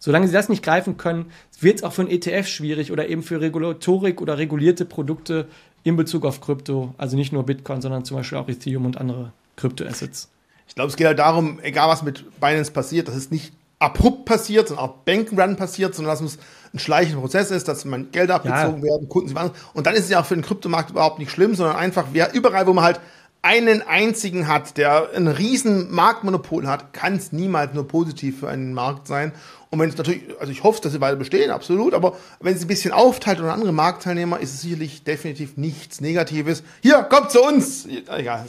Solange 0.05 0.27
sie 0.27 0.33
das 0.33 0.49
nicht 0.49 0.61
greifen 0.61 0.97
können, 0.97 1.31
wird 1.59 1.77
es 1.77 1.83
auch 1.83 1.91
für 1.91 2.03
ein 2.03 2.11
ETF 2.11 2.45
schwierig 2.45 2.91
oder 2.91 3.09
eben 3.09 3.23
für 3.23 3.41
Regulatorik 3.41 4.21
oder 4.21 4.37
regulierte 4.37 4.85
Produkte 4.85 5.47
in 5.83 5.95
Bezug 5.95 6.25
auf 6.25 6.41
Krypto, 6.41 6.93
also 6.99 7.17
nicht 7.17 7.33
nur 7.33 7.43
Bitcoin, 7.43 7.81
sondern 7.81 8.05
zum 8.05 8.17
Beispiel 8.17 8.37
auch 8.37 8.47
Ethereum 8.47 8.85
und 8.85 8.97
andere 8.97 9.31
Kryptoassets. 9.55 10.29
Ich 10.67 10.75
glaube, 10.75 10.89
es 10.91 10.95
geht 10.95 11.07
halt 11.07 11.17
darum, 11.17 11.59
egal 11.63 11.89
was 11.89 12.03
mit 12.03 12.39
Binance 12.39 12.71
passiert, 12.71 13.07
dass 13.07 13.15
es 13.15 13.31
nicht 13.31 13.51
abrupt 13.79 14.25
passiert, 14.25 14.67
sondern 14.67 14.85
auch 14.85 14.93
Bankrun 14.97 15.55
passiert, 15.55 15.95
sondern 15.95 16.13
dass 16.13 16.21
es 16.21 16.37
ein 16.71 16.77
schleichender 16.77 17.21
Prozess 17.21 17.49
ist, 17.49 17.67
dass 17.67 17.83
man 17.83 18.11
Geld 18.11 18.29
abgezogen 18.29 18.83
ja. 18.83 18.91
werden, 18.91 19.09
Kunden 19.09 19.29
sie 19.29 19.51
Und 19.73 19.87
dann 19.87 19.95
ist 19.95 20.03
es 20.03 20.11
ja 20.11 20.21
auch 20.21 20.25
für 20.27 20.35
den 20.35 20.43
Kryptomarkt 20.43 20.91
überhaupt 20.91 21.17
nicht 21.17 21.31
schlimm, 21.31 21.55
sondern 21.55 21.77
einfach, 21.77 22.09
wer 22.13 22.31
überall, 22.31 22.67
wo 22.67 22.73
man 22.73 22.83
halt 22.83 22.99
einen 23.45 23.83
einzigen 23.83 24.47
hat, 24.47 24.75
der 24.77 25.09
ein 25.15 25.27
riesen 25.27 25.91
Marktmonopol 25.91 26.67
hat, 26.67 26.93
kann 26.93 27.15
es 27.15 27.31
niemals 27.31 27.75
nur 27.75 27.87
positiv 27.87 28.39
für 28.39 28.49
einen 28.49 28.73
Markt 28.73 29.07
sein. 29.07 29.33
Und 29.75 29.81
wenn 29.81 29.89
es 29.89 29.97
natürlich, 29.97 30.21
also 30.39 30.53
ich 30.53 30.63
hoffe, 30.63 30.79
dass 30.81 30.93
sie 30.93 31.01
weiter 31.01 31.17
bestehen, 31.17 31.51
absolut, 31.51 31.93
aber 31.93 32.15
wenn 32.39 32.57
sie 32.57 32.63
ein 32.63 32.69
bisschen 32.69 32.93
aufteilt 32.93 33.41
oder 33.41 33.51
andere 33.51 33.73
Marktteilnehmer, 33.73 34.39
ist 34.39 34.53
es 34.53 34.61
sicherlich 34.61 35.03
definitiv 35.03 35.57
nichts 35.57 35.99
Negatives. 35.99 36.63
Hier, 36.81 37.03
kommt 37.03 37.31
zu 37.31 37.43
uns! 37.43 37.85
Egal, 37.85 38.45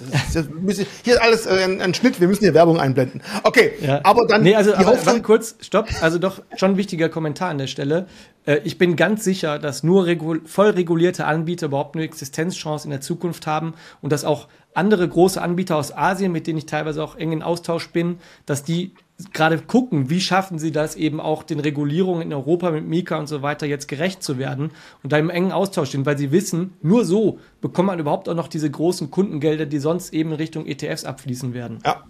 hier 1.03 1.15
ist 1.15 1.21
alles 1.21 1.47
äh, 1.47 1.65
ein, 1.65 1.81
ein, 1.81 1.95
Schnitt, 1.95 2.21
wir 2.21 2.29
müssen 2.29 2.45
hier 2.45 2.55
Werbung 2.55 2.79
einblenden. 2.79 3.23
Okay, 3.43 3.73
ja. 3.81 3.99
aber 4.05 4.25
dann. 4.29 4.45
Nee, 4.45 4.55
also, 4.55 4.71
die 4.71 4.77
aber, 4.77 5.05
warte 5.05 5.21
kurz, 5.21 5.57
stopp, 5.62 5.89
also 6.01 6.21
doch 6.21 6.43
schon 6.57 6.73
ein 6.73 6.77
wichtiger 6.77 7.09
Kommentar 7.09 7.49
an 7.49 7.59
der 7.59 7.67
Stelle. 7.67 8.07
Äh, 8.45 8.61
ich 8.62 8.79
bin 8.79 8.95
ganz 8.95 9.25
sicher, 9.25 9.59
dass 9.59 9.83
nur 9.83 10.07
regul 10.07 10.43
voll 10.45 10.71
regulierte 10.71 11.27
Anbieter 11.27 11.67
überhaupt 11.67 11.97
eine 11.97 12.05
Existenzchance 12.05 12.85
in 12.85 12.93
der 12.93 13.01
Zukunft 13.01 13.49
haben 13.49 13.75
und 14.01 14.12
dass 14.12 14.25
auch 14.25 14.47
andere 14.75 15.09
große 15.09 15.43
Anbieter 15.43 15.77
aus 15.77 15.93
Asien, 15.93 16.31
mit 16.31 16.47
denen 16.47 16.59
ich 16.59 16.67
teilweise 16.67 17.03
auch 17.03 17.17
eng 17.17 17.33
in 17.33 17.43
Austausch 17.43 17.89
bin, 17.89 18.21
dass 18.45 18.62
die 18.62 18.93
gerade 19.33 19.59
gucken, 19.59 20.11
wie 20.11 20.21
schaffen 20.21 20.59
sie 20.59 20.73
das 20.73 20.95
eben 20.95 21.21
auch 21.21 21.43
den 21.43 21.61
Regulierungen 21.61 22.23
in 22.23 22.33
Europa 22.33 22.71
mit 22.71 22.87
Mika 22.87 23.19
und 23.19 23.29
so 23.29 23.43
weiter 23.43 23.67
jetzt 23.67 23.89
gerecht 23.89 24.23
zu 24.23 24.39
werden 24.39 24.71
und 25.03 25.13
da 25.13 25.19
im 25.19 25.31
engen 25.31 25.53
Austausch 25.53 25.91
sind, 25.91 26.05
weil 26.05 26.19
sie 26.19 26.33
wissen, 26.33 26.75
nur 26.83 27.05
so 27.05 27.39
bekommt 27.61 27.87
man 27.87 27.99
überhaupt 27.99 28.29
auch 28.29 28.35
noch 28.35 28.49
diese 28.49 28.71
großen 28.71 29.11
Kundengelder, 29.11 29.67
die 29.67 29.79
sonst 29.79 30.13
eben 30.13 30.31
in 30.31 30.37
Richtung 30.37 30.67
ETFs 30.67 31.05
abfließen 31.05 31.55
werden. 31.55 31.79
Ja, 31.85 32.05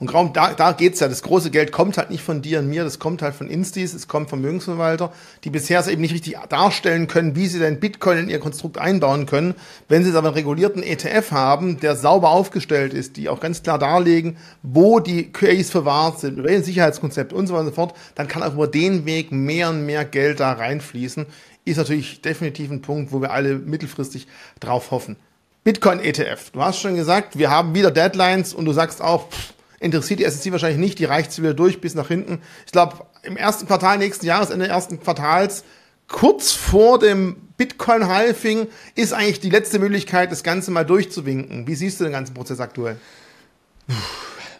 und 0.00 0.06
kaum 0.06 0.32
da, 0.32 0.54
da 0.54 0.72
geht's 0.72 1.00
ja. 1.00 1.08
Das 1.08 1.22
große 1.22 1.50
Geld 1.50 1.72
kommt 1.72 1.98
halt 1.98 2.10
nicht 2.10 2.22
von 2.22 2.40
dir 2.40 2.60
und 2.60 2.68
mir, 2.68 2.84
das 2.84 2.98
kommt 2.98 3.20
halt 3.20 3.34
von 3.34 3.48
Instis, 3.48 3.94
es 3.94 4.06
kommt 4.06 4.30
von 4.30 4.40
Vermögensverwalter, 4.40 5.12
die 5.42 5.50
bisher 5.50 5.80
es 5.80 5.88
eben 5.88 6.02
nicht 6.02 6.14
richtig 6.14 6.36
darstellen 6.48 7.08
können, 7.08 7.34
wie 7.34 7.48
sie 7.48 7.58
denn 7.58 7.80
Bitcoin 7.80 8.18
in 8.18 8.28
ihr 8.28 8.38
Konstrukt 8.38 8.78
einbauen 8.78 9.26
können. 9.26 9.54
Wenn 9.88 10.04
sie 10.04 10.10
es 10.10 10.16
aber 10.16 10.28
einen 10.28 10.36
regulierten 10.36 10.82
ETF 10.82 11.32
haben, 11.32 11.80
der 11.80 11.96
sauber 11.96 12.30
aufgestellt 12.30 12.94
ist, 12.94 13.16
die 13.16 13.28
auch 13.28 13.40
ganz 13.40 13.62
klar 13.62 13.78
darlegen, 13.78 14.36
wo 14.62 15.00
die 15.00 15.32
QAs 15.32 15.70
verwahrt 15.70 16.20
sind, 16.20 16.44
welches 16.44 16.66
Sicherheitskonzept 16.66 17.32
und 17.32 17.48
so 17.48 17.54
weiter 17.54 17.62
und 17.62 17.68
so 17.70 17.74
fort, 17.74 17.94
dann 18.14 18.28
kann 18.28 18.44
auch 18.44 18.54
über 18.54 18.68
den 18.68 19.04
Weg 19.04 19.32
mehr 19.32 19.70
und 19.70 19.84
mehr 19.84 20.04
Geld 20.04 20.38
da 20.38 20.52
reinfließen. 20.52 21.26
Ist 21.64 21.76
natürlich 21.76 22.22
definitiv 22.22 22.70
ein 22.70 22.82
Punkt, 22.82 23.12
wo 23.12 23.20
wir 23.20 23.32
alle 23.32 23.56
mittelfristig 23.56 24.28
drauf 24.60 24.92
hoffen. 24.92 25.16
Bitcoin 25.64 26.00
ETF. 26.00 26.50
Du 26.52 26.62
hast 26.62 26.80
schon 26.80 26.94
gesagt, 26.94 27.36
wir 27.36 27.50
haben 27.50 27.74
wieder 27.74 27.90
Deadlines 27.90 28.54
und 28.54 28.64
du 28.64 28.72
sagst 28.72 29.02
auch, 29.02 29.28
pff, 29.28 29.52
interessiert 29.80 30.20
die 30.20 30.28
SEC 30.28 30.52
wahrscheinlich 30.52 30.78
nicht, 30.78 30.98
die 30.98 31.04
reicht 31.04 31.32
sie 31.32 31.42
wieder 31.42 31.54
durch 31.54 31.80
bis 31.80 31.94
nach 31.94 32.08
hinten. 32.08 32.40
Ich 32.66 32.72
glaube, 32.72 33.06
im 33.22 33.36
ersten 33.36 33.66
Quartal 33.66 33.98
nächsten 33.98 34.26
Jahres, 34.26 34.50
Ende 34.50 34.68
ersten 34.68 35.00
Quartals, 35.00 35.64
kurz 36.08 36.52
vor 36.52 36.98
dem 36.98 37.36
Bitcoin-Halving, 37.56 38.68
ist 38.94 39.12
eigentlich 39.12 39.40
die 39.40 39.50
letzte 39.50 39.78
Möglichkeit, 39.78 40.32
das 40.32 40.42
Ganze 40.42 40.70
mal 40.70 40.84
durchzuwinken. 40.84 41.66
Wie 41.66 41.74
siehst 41.74 42.00
du 42.00 42.04
den 42.04 42.12
ganzen 42.12 42.34
Prozess 42.34 42.60
aktuell? 42.60 42.96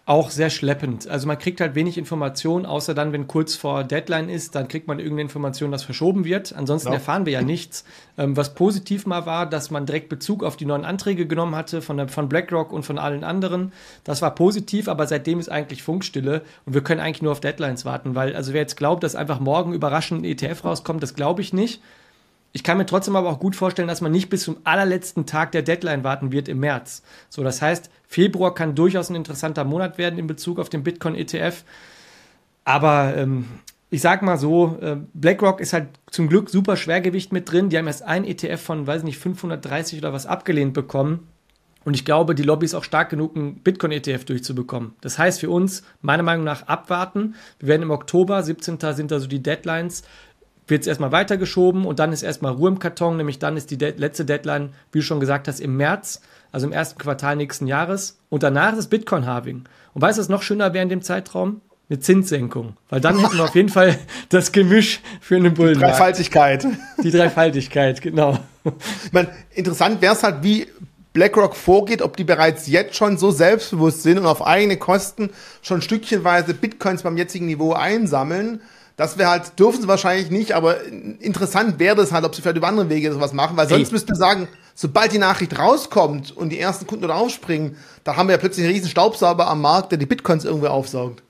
Auch 0.08 0.30
sehr 0.30 0.48
schleppend. 0.48 1.06
Also 1.06 1.26
man 1.26 1.38
kriegt 1.38 1.60
halt 1.60 1.74
wenig 1.74 1.98
Informationen, 1.98 2.64
außer 2.64 2.94
dann, 2.94 3.12
wenn 3.12 3.26
kurz 3.26 3.56
vor 3.56 3.84
Deadline 3.84 4.30
ist, 4.30 4.54
dann 4.54 4.66
kriegt 4.66 4.88
man 4.88 5.00
irgendeine 5.00 5.22
Information, 5.22 5.70
dass 5.70 5.82
verschoben 5.82 6.24
wird. 6.24 6.54
Ansonsten 6.54 6.88
ja. 6.88 6.94
erfahren 6.94 7.26
wir 7.26 7.34
ja 7.34 7.42
nichts. 7.42 7.84
Ähm, 8.16 8.34
was 8.34 8.54
positiv 8.54 9.04
mal 9.04 9.26
war, 9.26 9.44
dass 9.44 9.70
man 9.70 9.84
direkt 9.84 10.08
Bezug 10.08 10.44
auf 10.44 10.56
die 10.56 10.64
neuen 10.64 10.86
Anträge 10.86 11.26
genommen 11.26 11.54
hatte 11.54 11.82
von, 11.82 11.98
der, 11.98 12.08
von 12.08 12.30
BlackRock 12.30 12.72
und 12.72 12.84
von 12.84 12.98
allen 12.98 13.22
anderen. 13.22 13.70
Das 14.02 14.22
war 14.22 14.34
positiv, 14.34 14.88
aber 14.88 15.06
seitdem 15.06 15.40
ist 15.40 15.50
eigentlich 15.50 15.82
Funkstille 15.82 16.40
und 16.64 16.72
wir 16.72 16.82
können 16.82 17.02
eigentlich 17.02 17.20
nur 17.20 17.32
auf 17.32 17.40
Deadlines 17.40 17.84
warten, 17.84 18.14
weil 18.14 18.34
also 18.34 18.54
wer 18.54 18.62
jetzt 18.62 18.78
glaubt, 18.78 19.02
dass 19.02 19.14
einfach 19.14 19.40
morgen 19.40 19.74
überraschend 19.74 20.22
ein 20.22 20.24
ETF 20.24 20.64
rauskommt, 20.64 21.02
das 21.02 21.16
glaube 21.16 21.42
ich 21.42 21.52
nicht. 21.52 21.82
Ich 22.52 22.64
kann 22.64 22.78
mir 22.78 22.86
trotzdem 22.86 23.14
aber 23.14 23.28
auch 23.28 23.40
gut 23.40 23.56
vorstellen, 23.56 23.88
dass 23.88 24.00
man 24.00 24.10
nicht 24.10 24.30
bis 24.30 24.44
zum 24.44 24.56
allerletzten 24.64 25.26
Tag 25.26 25.52
der 25.52 25.60
Deadline 25.60 26.02
warten 26.02 26.32
wird 26.32 26.48
im 26.48 26.60
März. 26.60 27.02
So, 27.28 27.44
das 27.44 27.60
heißt, 27.60 27.90
Februar 28.08 28.54
kann 28.54 28.74
durchaus 28.74 29.10
ein 29.10 29.14
interessanter 29.14 29.64
Monat 29.64 29.98
werden 29.98 30.18
in 30.18 30.26
Bezug 30.26 30.58
auf 30.58 30.70
den 30.70 30.82
Bitcoin-ETF. 30.82 31.62
Aber 32.64 33.14
ähm, 33.16 33.44
ich 33.90 34.00
sag 34.00 34.22
mal 34.22 34.38
so, 34.38 34.78
äh, 34.80 34.96
BlackRock 35.12 35.60
ist 35.60 35.74
halt 35.74 35.88
zum 36.10 36.28
Glück 36.28 36.48
super 36.48 36.78
Schwergewicht 36.78 37.32
mit 37.32 37.52
drin. 37.52 37.68
Die 37.68 37.76
haben 37.76 37.86
erst 37.86 38.02
ein 38.02 38.24
ETF 38.24 38.60
von, 38.62 38.86
weiß 38.86 39.02
nicht, 39.02 39.18
530 39.18 39.98
oder 39.98 40.14
was 40.14 40.24
abgelehnt 40.24 40.72
bekommen. 40.72 41.28
Und 41.84 41.94
ich 41.94 42.06
glaube, 42.06 42.34
die 42.34 42.42
Lobby 42.42 42.64
ist 42.64 42.74
auch 42.74 42.84
stark 42.84 43.10
genug, 43.10 43.36
einen 43.36 43.56
Bitcoin-ETF 43.56 44.24
durchzubekommen. 44.24 44.94
Das 45.02 45.18
heißt 45.18 45.40
für 45.40 45.50
uns, 45.50 45.82
meiner 46.00 46.22
Meinung 46.22 46.44
nach, 46.44 46.66
abwarten. 46.66 47.34
Wir 47.58 47.68
werden 47.68 47.82
im 47.82 47.90
Oktober, 47.90 48.42
17. 48.42 48.78
sind 48.94 49.10
da 49.10 49.20
so 49.20 49.26
die 49.26 49.42
Deadlines, 49.42 50.02
wird 50.68 50.82
es 50.82 50.86
erstmal 50.86 51.12
weitergeschoben 51.12 51.84
und 51.84 51.98
dann 51.98 52.12
ist 52.12 52.22
erstmal 52.22 52.52
Ruhe 52.52 52.68
im 52.68 52.78
Karton, 52.78 53.16
nämlich 53.16 53.38
dann 53.38 53.56
ist 53.56 53.70
die 53.70 53.78
de 53.78 53.94
letzte 53.96 54.24
Deadline, 54.24 54.70
wie 54.92 54.98
du 54.98 55.04
schon 55.04 55.20
gesagt 55.20 55.48
hast, 55.48 55.60
im 55.60 55.76
März, 55.76 56.20
also 56.52 56.66
im 56.66 56.72
ersten 56.72 56.98
Quartal 56.98 57.36
nächsten 57.36 57.66
Jahres. 57.66 58.18
Und 58.28 58.42
danach 58.42 58.76
ist 58.76 58.88
Bitcoin-Halving. 58.88 59.64
Und 59.94 60.02
weißt 60.02 60.18
du, 60.18 60.22
was 60.22 60.28
noch 60.28 60.42
schöner 60.42 60.74
wäre 60.74 60.82
in 60.82 60.88
dem 60.88 61.02
Zeitraum? 61.02 61.60
Eine 61.90 62.00
Zinssenkung. 62.00 62.76
Weil 62.90 63.00
dann 63.00 63.18
hätten 63.18 63.38
wir 63.38 63.44
auf 63.44 63.54
jeden 63.54 63.70
Fall 63.70 63.98
das 64.28 64.52
Gemisch 64.52 65.00
für 65.20 65.36
einen 65.36 65.54
Bullen. 65.54 65.74
Die 65.74 65.80
Dreifaltigkeit. 65.80 66.66
Die 67.02 67.10
Dreifaltigkeit, 67.10 68.02
genau. 68.02 68.38
Ich 69.04 69.12
meine, 69.12 69.30
interessant 69.54 70.02
wäre 70.02 70.12
es 70.12 70.22
halt, 70.22 70.42
wie 70.42 70.66
BlackRock 71.14 71.56
vorgeht, 71.56 72.02
ob 72.02 72.18
die 72.18 72.24
bereits 72.24 72.66
jetzt 72.66 72.94
schon 72.94 73.16
so 73.16 73.30
selbstbewusst 73.30 74.02
sind 74.02 74.18
und 74.18 74.26
auf 74.26 74.46
eigene 74.46 74.76
Kosten 74.76 75.30
schon 75.62 75.80
stückchenweise 75.80 76.52
Bitcoins 76.52 77.02
beim 77.02 77.16
jetzigen 77.16 77.46
Niveau 77.46 77.72
einsammeln 77.72 78.60
das 78.98 79.16
wäre 79.16 79.30
halt, 79.30 79.56
dürfen 79.60 79.80
sie 79.80 79.86
wahrscheinlich 79.86 80.28
nicht, 80.28 80.52
aber 80.52 80.84
interessant 80.84 81.78
wäre 81.78 81.94
das 81.94 82.10
halt, 82.10 82.24
ob 82.24 82.34
sie 82.34 82.42
vielleicht 82.42 82.56
über 82.56 82.66
andere 82.66 82.90
Wege 82.90 83.12
sowas 83.12 83.32
machen, 83.32 83.56
weil 83.56 83.68
sonst 83.68 83.92
müssten 83.92 84.08
wir 84.08 84.16
sagen, 84.16 84.48
sobald 84.74 85.12
die 85.12 85.18
Nachricht 85.18 85.56
rauskommt 85.56 86.36
und 86.36 86.48
die 86.50 86.58
ersten 86.58 86.84
Kunden 86.88 87.06
da 87.06 87.14
aufspringen, 87.14 87.76
da 88.02 88.16
haben 88.16 88.28
wir 88.28 88.32
ja 88.32 88.38
plötzlich 88.38 88.66
einen 88.66 88.74
riesen 88.74 88.90
Staubsauger 88.90 89.46
am 89.46 89.60
Markt, 89.60 89.92
der 89.92 89.98
die 89.98 90.06
Bitcoins 90.06 90.44
irgendwie 90.44 90.66
aufsaugt. 90.66 91.22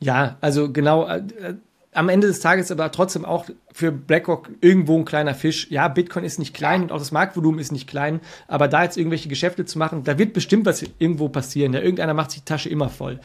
Ja, 0.00 0.36
also 0.40 0.72
genau, 0.72 1.06
äh, 1.06 1.18
äh, 1.18 1.54
am 1.92 2.08
Ende 2.08 2.28
des 2.28 2.40
Tages 2.40 2.70
aber 2.70 2.90
trotzdem 2.90 3.26
auch 3.26 3.44
für 3.74 3.92
BlackRock 3.92 4.48
irgendwo 4.62 4.96
ein 4.96 5.04
kleiner 5.04 5.34
Fisch. 5.34 5.66
Ja, 5.70 5.88
Bitcoin 5.88 6.24
ist 6.24 6.38
nicht 6.38 6.54
klein 6.54 6.82
und 6.82 6.92
auch 6.92 6.98
das 6.98 7.12
Marktvolumen 7.12 7.60
ist 7.60 7.72
nicht 7.72 7.86
klein, 7.86 8.20
aber 8.48 8.68
da 8.68 8.84
jetzt 8.84 8.96
irgendwelche 8.96 9.28
Geschäfte 9.28 9.66
zu 9.66 9.78
machen, 9.78 10.02
da 10.02 10.16
wird 10.16 10.32
bestimmt 10.32 10.64
was 10.64 10.82
irgendwo 10.98 11.28
passieren. 11.28 11.74
Ja, 11.74 11.80
irgendeiner 11.80 12.14
macht 12.14 12.30
sich 12.30 12.40
die 12.40 12.46
Tasche 12.46 12.70
immer 12.70 12.88
voll. 12.88 13.20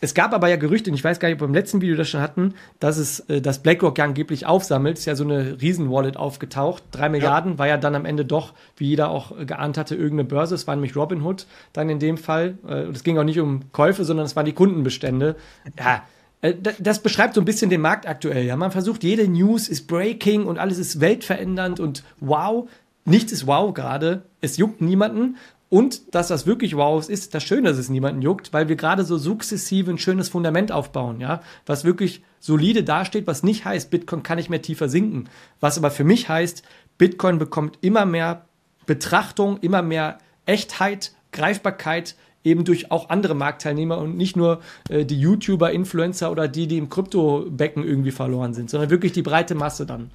Es 0.00 0.14
gab 0.14 0.32
aber 0.32 0.48
ja 0.48 0.56
Gerüchte, 0.56 0.90
und 0.90 0.96
ich 0.96 1.04
weiß 1.04 1.20
gar 1.20 1.28
nicht, 1.28 1.36
ob 1.36 1.42
wir 1.42 1.48
im 1.48 1.54
letzten 1.54 1.80
Video 1.80 1.96
das 1.96 2.08
schon 2.08 2.20
hatten, 2.20 2.54
dass 2.78 2.96
es, 2.96 3.20
äh, 3.28 3.40
dass 3.40 3.62
BlackRock 3.62 3.98
ja 3.98 4.04
angeblich 4.04 4.46
aufsammelt. 4.46 4.98
Ist 4.98 5.04
ja 5.04 5.14
so 5.14 5.24
eine 5.24 5.60
Riesen-Wallet 5.60 6.16
aufgetaucht. 6.16 6.82
Drei 6.90 7.08
Milliarden 7.08 7.58
war 7.58 7.66
ja 7.66 7.76
dann 7.76 7.94
am 7.94 8.04
Ende 8.06 8.24
doch, 8.24 8.54
wie 8.76 8.86
jeder 8.86 9.10
auch 9.10 9.32
geahnt 9.46 9.76
hatte, 9.76 9.94
irgendeine 9.94 10.24
Börse. 10.24 10.54
Es 10.54 10.66
war 10.66 10.74
nämlich 10.74 10.96
Robinhood 10.96 11.46
dann 11.72 11.90
in 11.90 11.98
dem 11.98 12.16
Fall. 12.16 12.58
Äh, 12.66 12.86
und 12.86 12.96
es 12.96 13.04
ging 13.04 13.18
auch 13.18 13.24
nicht 13.24 13.40
um 13.40 13.72
Käufe, 13.72 14.04
sondern 14.04 14.26
es 14.26 14.36
waren 14.36 14.46
die 14.46 14.54
Kundenbestände. 14.54 15.36
Ja. 15.78 16.02
Äh, 16.40 16.54
das 16.78 17.00
beschreibt 17.00 17.34
so 17.34 17.40
ein 17.42 17.44
bisschen 17.44 17.70
den 17.70 17.80
Markt 17.80 18.08
aktuell. 18.08 18.44
Ja, 18.44 18.56
man 18.56 18.70
versucht, 18.70 19.04
jede 19.04 19.28
News 19.28 19.68
ist 19.68 19.86
breaking 19.86 20.46
und 20.46 20.58
alles 20.58 20.78
ist 20.78 21.00
weltverändernd 21.00 21.80
und 21.80 22.04
wow. 22.20 22.68
Nichts 23.04 23.32
ist 23.32 23.46
wow 23.46 23.72
gerade. 23.74 24.22
Es 24.40 24.56
juckt 24.56 24.80
niemanden. 24.80 25.36
Und 25.70 26.14
dass 26.16 26.28
das 26.28 26.46
wirklich 26.46 26.76
wow 26.76 27.00
ist, 27.00 27.08
ist 27.08 27.32
das 27.32 27.44
Schöne, 27.44 27.68
dass 27.68 27.78
es 27.78 27.88
niemanden 27.88 28.22
juckt, 28.22 28.52
weil 28.52 28.68
wir 28.68 28.74
gerade 28.74 29.04
so 29.04 29.16
sukzessive 29.16 29.90
ein 29.90 29.98
schönes 29.98 30.28
Fundament 30.28 30.72
aufbauen, 30.72 31.20
ja, 31.20 31.42
was 31.64 31.84
wirklich 31.84 32.22
solide 32.40 32.82
dasteht, 32.82 33.28
was 33.28 33.44
nicht 33.44 33.64
heißt, 33.64 33.88
Bitcoin 33.88 34.24
kann 34.24 34.36
nicht 34.36 34.50
mehr 34.50 34.62
tiefer 34.62 34.88
sinken. 34.88 35.28
Was 35.60 35.78
aber 35.78 35.92
für 35.92 36.02
mich 36.02 36.28
heißt, 36.28 36.64
Bitcoin 36.98 37.38
bekommt 37.38 37.78
immer 37.82 38.04
mehr 38.04 38.46
Betrachtung, 38.84 39.58
immer 39.60 39.80
mehr 39.80 40.18
Echtheit, 40.44 41.12
Greifbarkeit, 41.30 42.16
eben 42.42 42.64
durch 42.64 42.90
auch 42.90 43.08
andere 43.08 43.34
Marktteilnehmer 43.34 43.98
und 43.98 44.16
nicht 44.16 44.36
nur 44.36 44.60
äh, 44.88 45.04
die 45.04 45.20
YouTuber, 45.20 45.70
Influencer 45.70 46.32
oder 46.32 46.48
die, 46.48 46.66
die 46.66 46.78
im 46.78 46.88
Kryptobecken 46.88 47.84
irgendwie 47.84 48.10
verloren 48.10 48.54
sind, 48.54 48.70
sondern 48.70 48.90
wirklich 48.90 49.12
die 49.12 49.22
breite 49.22 49.54
Masse 49.54 49.86
dann. 49.86 50.10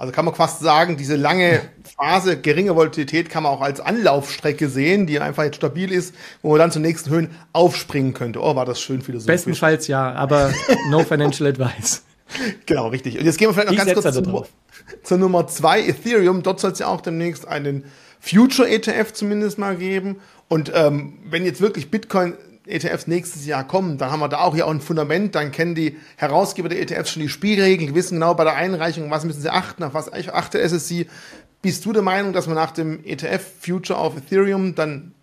Also 0.00 0.14
kann 0.14 0.24
man 0.24 0.34
fast 0.34 0.60
sagen, 0.60 0.96
diese 0.96 1.14
lange 1.14 1.60
Phase 1.94 2.38
geringe 2.38 2.74
Volatilität 2.74 3.28
kann 3.28 3.42
man 3.42 3.52
auch 3.52 3.60
als 3.60 3.80
Anlaufstrecke 3.80 4.70
sehen, 4.70 5.06
die 5.06 5.20
einfach 5.20 5.42
jetzt 5.42 5.56
stabil 5.56 5.92
ist, 5.92 6.14
wo 6.40 6.52
man 6.52 6.58
dann 6.58 6.72
zu 6.72 6.80
nächsten 6.80 7.10
Höhen 7.10 7.28
aufspringen 7.52 8.14
könnte. 8.14 8.42
Oh, 8.42 8.56
war 8.56 8.64
das 8.64 8.80
schön 8.80 9.02
philosophisch. 9.02 9.26
Bestenfalls 9.26 9.88
ja, 9.88 10.10
aber 10.12 10.54
no 10.88 11.00
financial 11.04 11.50
advice. 11.50 12.02
Genau, 12.64 12.88
richtig. 12.88 13.18
Und 13.18 13.26
jetzt 13.26 13.36
gehen 13.36 13.48
wir 13.48 13.52
vielleicht 13.52 13.68
noch 13.68 13.74
ich 13.74 13.94
ganz 13.94 14.02
kurz 14.02 14.14
zu, 14.14 14.46
zur 15.02 15.18
Nummer 15.18 15.46
zwei, 15.48 15.82
Ethereum. 15.82 16.42
Dort 16.42 16.60
soll 16.60 16.70
es 16.72 16.78
ja 16.78 16.86
auch 16.86 17.02
demnächst 17.02 17.46
einen 17.46 17.84
Future 18.20 18.70
ETF 18.70 19.12
zumindest 19.12 19.58
mal 19.58 19.76
geben. 19.76 20.16
Und 20.48 20.72
ähm, 20.74 21.18
wenn 21.28 21.44
jetzt 21.44 21.60
wirklich 21.60 21.90
Bitcoin 21.90 22.38
ETFs 22.66 23.06
nächstes 23.06 23.46
Jahr 23.46 23.66
kommen, 23.66 23.98
dann 23.98 24.10
haben 24.10 24.20
wir 24.20 24.28
da 24.28 24.40
auch 24.40 24.54
ja 24.54 24.66
auch 24.66 24.70
ein 24.70 24.80
Fundament, 24.80 25.34
dann 25.34 25.50
kennen 25.50 25.74
die 25.74 25.96
Herausgeber 26.16 26.68
der 26.68 26.80
ETFs 26.80 27.10
schon 27.10 27.22
die 27.22 27.28
Spielregeln, 27.28 27.94
wissen 27.94 28.16
genau 28.16 28.34
bei 28.34 28.44
der 28.44 28.54
Einreichung, 28.54 29.10
was 29.10 29.24
müssen 29.24 29.40
sie 29.40 29.52
achten, 29.52 29.82
auf 29.82 29.94
was 29.94 30.12
achtet 30.12 30.60
SSC. 30.60 31.06
Bist 31.62 31.84
du 31.84 31.92
der 31.92 32.02
Meinung, 32.02 32.32
dass 32.32 32.46
wir 32.46 32.54
nach 32.54 32.70
dem 32.70 33.04
ETF 33.04 33.42
Future 33.60 33.98
of 33.98 34.16
Ethereum 34.16 34.74
dann 34.74 35.14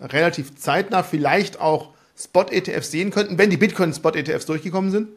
relativ 0.00 0.56
zeitnah 0.56 1.02
vielleicht 1.02 1.60
auch 1.60 1.90
Spot-ETFs 2.18 2.90
sehen 2.90 3.10
könnten, 3.10 3.38
wenn 3.38 3.50
die 3.50 3.56
Bitcoin-Spot-ETFs 3.56 4.46
durchgekommen 4.46 4.90
sind? 4.90 5.08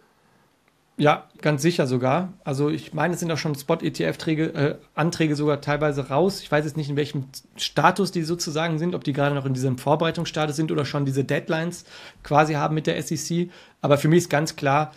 Ja, 0.99 1.29
ganz 1.41 1.61
sicher 1.61 1.87
sogar. 1.87 2.33
Also 2.43 2.69
ich 2.69 2.93
meine, 2.93 3.13
es 3.13 3.21
sind 3.21 3.31
auch 3.31 3.37
schon 3.37 3.55
Spot-ETF-Anträge 3.55 5.33
äh, 5.33 5.35
sogar 5.35 5.61
teilweise 5.61 6.09
raus. 6.09 6.41
Ich 6.41 6.51
weiß 6.51 6.65
jetzt 6.65 6.75
nicht, 6.75 6.89
in 6.89 6.97
welchem 6.97 7.23
Status 7.55 8.11
die 8.11 8.23
sozusagen 8.23 8.77
sind, 8.79 8.93
ob 8.93 9.05
die 9.05 9.13
gerade 9.13 9.33
noch 9.33 9.45
in 9.45 9.53
diesem 9.53 9.77
Vorbereitungsstatus 9.77 10.57
sind 10.57 10.73
oder 10.73 10.83
schon 10.83 11.05
diese 11.05 11.23
Deadlines 11.23 11.85
quasi 12.21 12.55
haben 12.55 12.75
mit 12.75 12.85
der 12.85 13.01
SEC. 13.01 13.49
Aber 13.79 13.97
für 13.97 14.09
mich 14.09 14.19
ist 14.19 14.29
ganz 14.29 14.57
klar, 14.57 14.91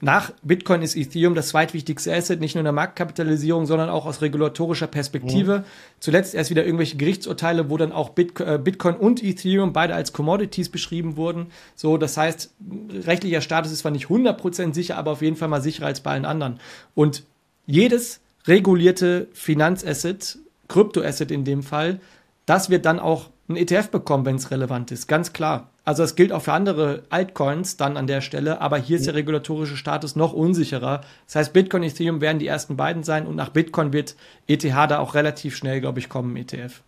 nach 0.00 0.32
Bitcoin 0.42 0.82
ist 0.82 0.96
Ethereum 0.96 1.34
das 1.34 1.48
zweitwichtigste 1.48 2.14
Asset, 2.14 2.40
nicht 2.40 2.54
nur 2.54 2.60
in 2.60 2.66
der 2.66 2.72
Marktkapitalisierung, 2.72 3.64
sondern 3.64 3.88
auch 3.88 4.04
aus 4.04 4.20
regulatorischer 4.20 4.86
Perspektive. 4.86 5.60
Mhm. 5.60 5.64
Zuletzt 6.00 6.34
erst 6.34 6.50
wieder 6.50 6.64
irgendwelche 6.64 6.96
Gerichtsurteile, 6.96 7.70
wo 7.70 7.76
dann 7.78 7.92
auch 7.92 8.10
äh, 8.16 8.58
Bitcoin 8.58 8.96
und 8.96 9.22
Ethereum 9.22 9.72
beide 9.72 9.94
als 9.94 10.12
Commodities 10.12 10.68
beschrieben 10.68 11.16
wurden. 11.16 11.46
So, 11.74 11.96
das 11.96 12.16
heißt, 12.16 12.52
rechtlicher 13.06 13.40
Status 13.40 13.72
ist 13.72 13.78
zwar 13.78 13.92
nicht 13.92 14.08
100% 14.08 14.74
sicher, 14.74 14.98
aber 14.98 15.12
auf 15.12 15.22
jeden 15.22 15.36
Fall 15.36 15.48
mal 15.48 15.62
sicherer 15.62 15.86
als 15.86 16.00
bei 16.00 16.10
allen 16.10 16.26
anderen. 16.26 16.60
Und 16.94 17.24
jedes 17.66 18.20
regulierte 18.46 19.28
Finanzasset, 19.32 20.38
Kryptoasset 20.68 21.30
in 21.30 21.44
dem 21.44 21.62
Fall, 21.62 22.00
das 22.44 22.68
wird 22.68 22.84
dann 22.84 22.98
auch 22.98 23.30
ein 23.48 23.56
ETF 23.56 23.88
bekommen, 23.88 24.26
wenn 24.26 24.36
es 24.36 24.50
relevant 24.50 24.90
ist. 24.90 25.06
Ganz 25.06 25.32
klar. 25.32 25.71
Also 25.84 26.04
es 26.04 26.14
gilt 26.14 26.32
auch 26.32 26.42
für 26.42 26.52
andere 26.52 27.02
Altcoins 27.10 27.76
dann 27.76 27.96
an 27.96 28.06
der 28.06 28.20
Stelle, 28.20 28.60
aber 28.60 28.78
hier 28.78 28.98
ist 28.98 29.06
der 29.06 29.14
regulatorische 29.14 29.76
Status 29.76 30.14
noch 30.14 30.32
unsicherer. 30.32 31.00
Das 31.26 31.34
heißt, 31.34 31.52
Bitcoin 31.52 31.82
und 31.82 31.88
Ethereum 31.88 32.20
werden 32.20 32.38
die 32.38 32.46
ersten 32.46 32.76
beiden 32.76 33.02
sein 33.02 33.26
und 33.26 33.34
nach 33.34 33.48
Bitcoin 33.48 33.92
wird 33.92 34.14
ETH 34.46 34.62
da 34.62 34.98
auch 35.00 35.14
relativ 35.14 35.56
schnell, 35.56 35.80
glaube 35.80 35.98
ich, 35.98 36.08
kommen, 36.08 36.36
ETF. 36.36 36.82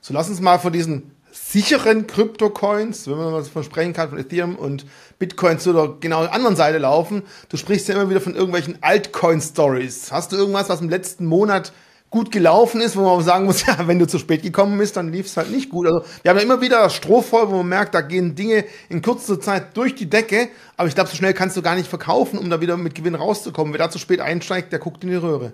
So 0.00 0.14
lass 0.14 0.30
uns 0.30 0.40
mal 0.40 0.58
von 0.58 0.72
diesen 0.72 1.10
sicheren 1.34 2.06
Kryptocoins, 2.06 3.08
wenn 3.08 3.16
man 3.16 3.32
mal 3.32 3.42
davon 3.42 3.64
sprechen 3.64 3.92
kann, 3.92 4.08
von 4.08 4.18
Ethereum 4.18 4.56
und 4.56 4.86
Bitcoin 5.18 5.58
zu 5.58 5.72
der 5.72 5.94
genau 6.00 6.24
anderen 6.24 6.56
Seite 6.56 6.78
laufen. 6.78 7.24
Du 7.48 7.56
sprichst 7.56 7.88
ja 7.88 7.94
immer 7.94 8.08
wieder 8.08 8.20
von 8.20 8.34
irgendwelchen 8.34 8.78
Altcoin-Stories. 8.80 10.12
Hast 10.12 10.32
du 10.32 10.36
irgendwas, 10.36 10.68
was 10.68 10.80
im 10.80 10.88
letzten 10.88 11.26
Monat 11.26 11.72
gut 12.14 12.30
gelaufen 12.30 12.80
ist, 12.80 12.96
wo 12.96 13.02
man 13.02 13.24
sagen 13.24 13.44
muss, 13.44 13.66
ja, 13.66 13.76
wenn 13.86 13.98
du 13.98 14.06
zu 14.06 14.18
spät 14.18 14.42
gekommen 14.42 14.78
bist, 14.78 14.96
dann 14.96 15.12
lief 15.12 15.26
es 15.26 15.36
halt 15.36 15.50
nicht 15.50 15.68
gut. 15.68 15.86
Also 15.86 16.04
wir 16.22 16.30
haben 16.30 16.38
ja 16.38 16.44
immer 16.44 16.60
wieder 16.60 16.78
das 16.78 16.94
wo 17.50 17.56
man 17.56 17.68
merkt, 17.68 17.94
da 17.94 18.00
gehen 18.00 18.36
Dinge 18.36 18.64
in 18.88 19.02
kürzester 19.02 19.40
Zeit 19.40 19.76
durch 19.76 19.96
die 19.96 20.08
Decke, 20.08 20.48
aber 20.76 20.86
ich 20.88 20.94
glaube, 20.94 21.10
so 21.10 21.16
schnell 21.16 21.34
kannst 21.34 21.56
du 21.56 21.62
gar 21.62 21.74
nicht 21.74 21.88
verkaufen, 21.88 22.38
um 22.38 22.48
da 22.48 22.60
wieder 22.60 22.76
mit 22.76 22.94
Gewinn 22.94 23.16
rauszukommen. 23.16 23.72
Wer 23.74 23.78
da 23.78 23.90
zu 23.90 23.98
spät 23.98 24.20
einsteigt, 24.20 24.72
der 24.72 24.78
guckt 24.78 25.02
in 25.02 25.10
die 25.10 25.16
Röhre. 25.16 25.52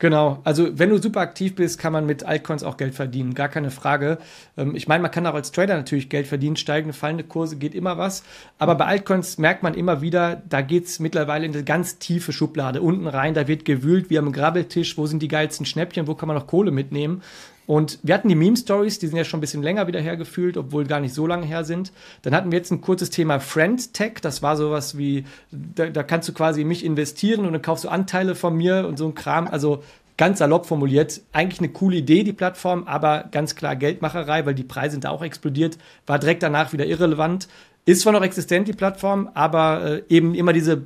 Genau, 0.00 0.38
also 0.44 0.78
wenn 0.78 0.90
du 0.90 1.02
super 1.02 1.20
aktiv 1.20 1.56
bist, 1.56 1.80
kann 1.80 1.92
man 1.92 2.06
mit 2.06 2.22
Altcoins 2.22 2.62
auch 2.62 2.76
Geld 2.76 2.94
verdienen, 2.94 3.34
gar 3.34 3.48
keine 3.48 3.72
Frage. 3.72 4.18
Ähm, 4.56 4.76
ich 4.76 4.86
meine, 4.86 5.02
man 5.02 5.10
kann 5.10 5.26
auch 5.26 5.34
als 5.34 5.50
Trader 5.50 5.76
natürlich 5.76 6.08
Geld 6.08 6.28
verdienen, 6.28 6.54
steigende, 6.54 6.96
fallende 6.96 7.24
Kurse 7.24 7.56
geht 7.56 7.74
immer 7.74 7.98
was. 7.98 8.22
Aber 8.58 8.76
bei 8.76 8.84
Altcoins 8.84 9.38
merkt 9.38 9.64
man 9.64 9.74
immer 9.74 10.00
wieder, 10.00 10.40
da 10.48 10.60
geht's 10.60 11.00
mittlerweile 11.00 11.46
in 11.46 11.52
eine 11.52 11.64
ganz 11.64 11.98
tiefe 11.98 12.32
Schublade 12.32 12.80
unten 12.80 13.08
rein, 13.08 13.34
da 13.34 13.48
wird 13.48 13.64
gewühlt 13.64 14.08
wie 14.08 14.18
am 14.20 14.30
Grabbeltisch, 14.30 14.96
wo 14.96 15.06
sind 15.06 15.20
die 15.20 15.26
geilsten 15.28 15.66
Schnäppchen, 15.66 16.06
wo 16.06 16.14
kann 16.14 16.28
man 16.28 16.36
noch 16.36 16.46
Kohle 16.46 16.70
mitnehmen. 16.70 17.22
Und 17.68 17.98
wir 18.02 18.14
hatten 18.14 18.30
die 18.30 18.34
Meme-Stories, 18.34 18.98
die 18.98 19.08
sind 19.08 19.18
ja 19.18 19.24
schon 19.24 19.38
ein 19.38 19.40
bisschen 19.42 19.62
länger 19.62 19.86
wieder 19.86 20.00
hergefühlt, 20.00 20.56
obwohl 20.56 20.86
gar 20.86 21.00
nicht 21.00 21.12
so 21.12 21.26
lange 21.26 21.44
her 21.44 21.64
sind. 21.64 21.92
Dann 22.22 22.34
hatten 22.34 22.50
wir 22.50 22.56
jetzt 22.56 22.70
ein 22.70 22.80
kurzes 22.80 23.10
Thema 23.10 23.40
Friend 23.40 23.92
Tech. 23.92 24.14
Das 24.22 24.42
war 24.42 24.56
sowas 24.56 24.96
wie, 24.96 25.26
da, 25.50 25.90
da 25.90 26.02
kannst 26.02 26.26
du 26.30 26.32
quasi 26.32 26.62
in 26.62 26.68
mich 26.68 26.82
investieren 26.82 27.44
und 27.44 27.52
dann 27.52 27.60
kaufst 27.60 27.84
du 27.84 27.90
Anteile 27.90 28.34
von 28.34 28.56
mir 28.56 28.86
und 28.88 28.96
so 28.96 29.06
ein 29.06 29.14
Kram. 29.14 29.46
Also 29.46 29.82
ganz 30.16 30.38
salopp 30.38 30.64
formuliert, 30.64 31.20
eigentlich 31.32 31.60
eine 31.60 31.68
coole 31.68 31.98
Idee, 31.98 32.24
die 32.24 32.32
Plattform, 32.32 32.84
aber 32.84 33.24
ganz 33.30 33.54
klar 33.54 33.76
Geldmacherei, 33.76 34.46
weil 34.46 34.54
die 34.54 34.64
Preise 34.64 34.92
sind 34.92 35.04
da 35.04 35.10
auch 35.10 35.22
explodiert, 35.22 35.76
war 36.06 36.18
direkt 36.18 36.42
danach 36.42 36.72
wieder 36.72 36.86
irrelevant. 36.86 37.48
Ist 37.84 38.00
zwar 38.00 38.14
noch 38.14 38.22
existent, 38.22 38.66
die 38.66 38.72
Plattform, 38.72 39.28
aber 39.34 39.84
äh, 39.84 40.02
eben 40.08 40.34
immer 40.34 40.54
diese 40.54 40.84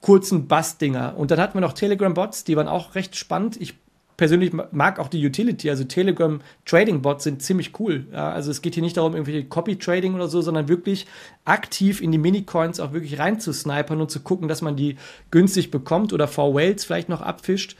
kurzen 0.00 0.48
Bass-Dinger. 0.48 1.14
Und 1.16 1.30
dann 1.30 1.38
hatten 1.38 1.54
wir 1.54 1.60
noch 1.60 1.74
Telegram-Bots, 1.74 2.42
die 2.42 2.56
waren 2.56 2.66
auch 2.66 2.96
recht 2.96 3.14
spannend. 3.14 3.56
Ich 3.60 3.74
persönlich 4.16 4.52
mag 4.72 4.98
auch 4.98 5.08
die 5.08 5.24
Utility, 5.24 5.70
also 5.70 5.84
Telegram 5.84 6.40
Trading 6.64 7.02
Bots 7.02 7.24
sind 7.24 7.42
ziemlich 7.42 7.78
cool. 7.80 8.06
Ja, 8.12 8.30
also 8.32 8.50
es 8.50 8.62
geht 8.62 8.74
hier 8.74 8.82
nicht 8.82 8.96
darum, 8.96 9.14
irgendwie 9.14 9.44
Copy 9.44 9.76
Trading 9.76 10.14
oder 10.14 10.28
so, 10.28 10.40
sondern 10.40 10.68
wirklich 10.68 11.06
aktiv 11.44 12.00
in 12.00 12.12
die 12.12 12.18
Minicoins 12.18 12.80
auch 12.80 12.92
wirklich 12.92 13.18
reinzusnipern 13.18 14.00
und 14.00 14.10
zu 14.10 14.20
gucken, 14.20 14.48
dass 14.48 14.62
man 14.62 14.76
die 14.76 14.96
günstig 15.30 15.70
bekommt 15.70 16.12
oder 16.12 16.28
vor 16.28 16.54
Whales 16.54 16.84
vielleicht 16.84 17.08
noch 17.08 17.22
abfischt. 17.22 17.76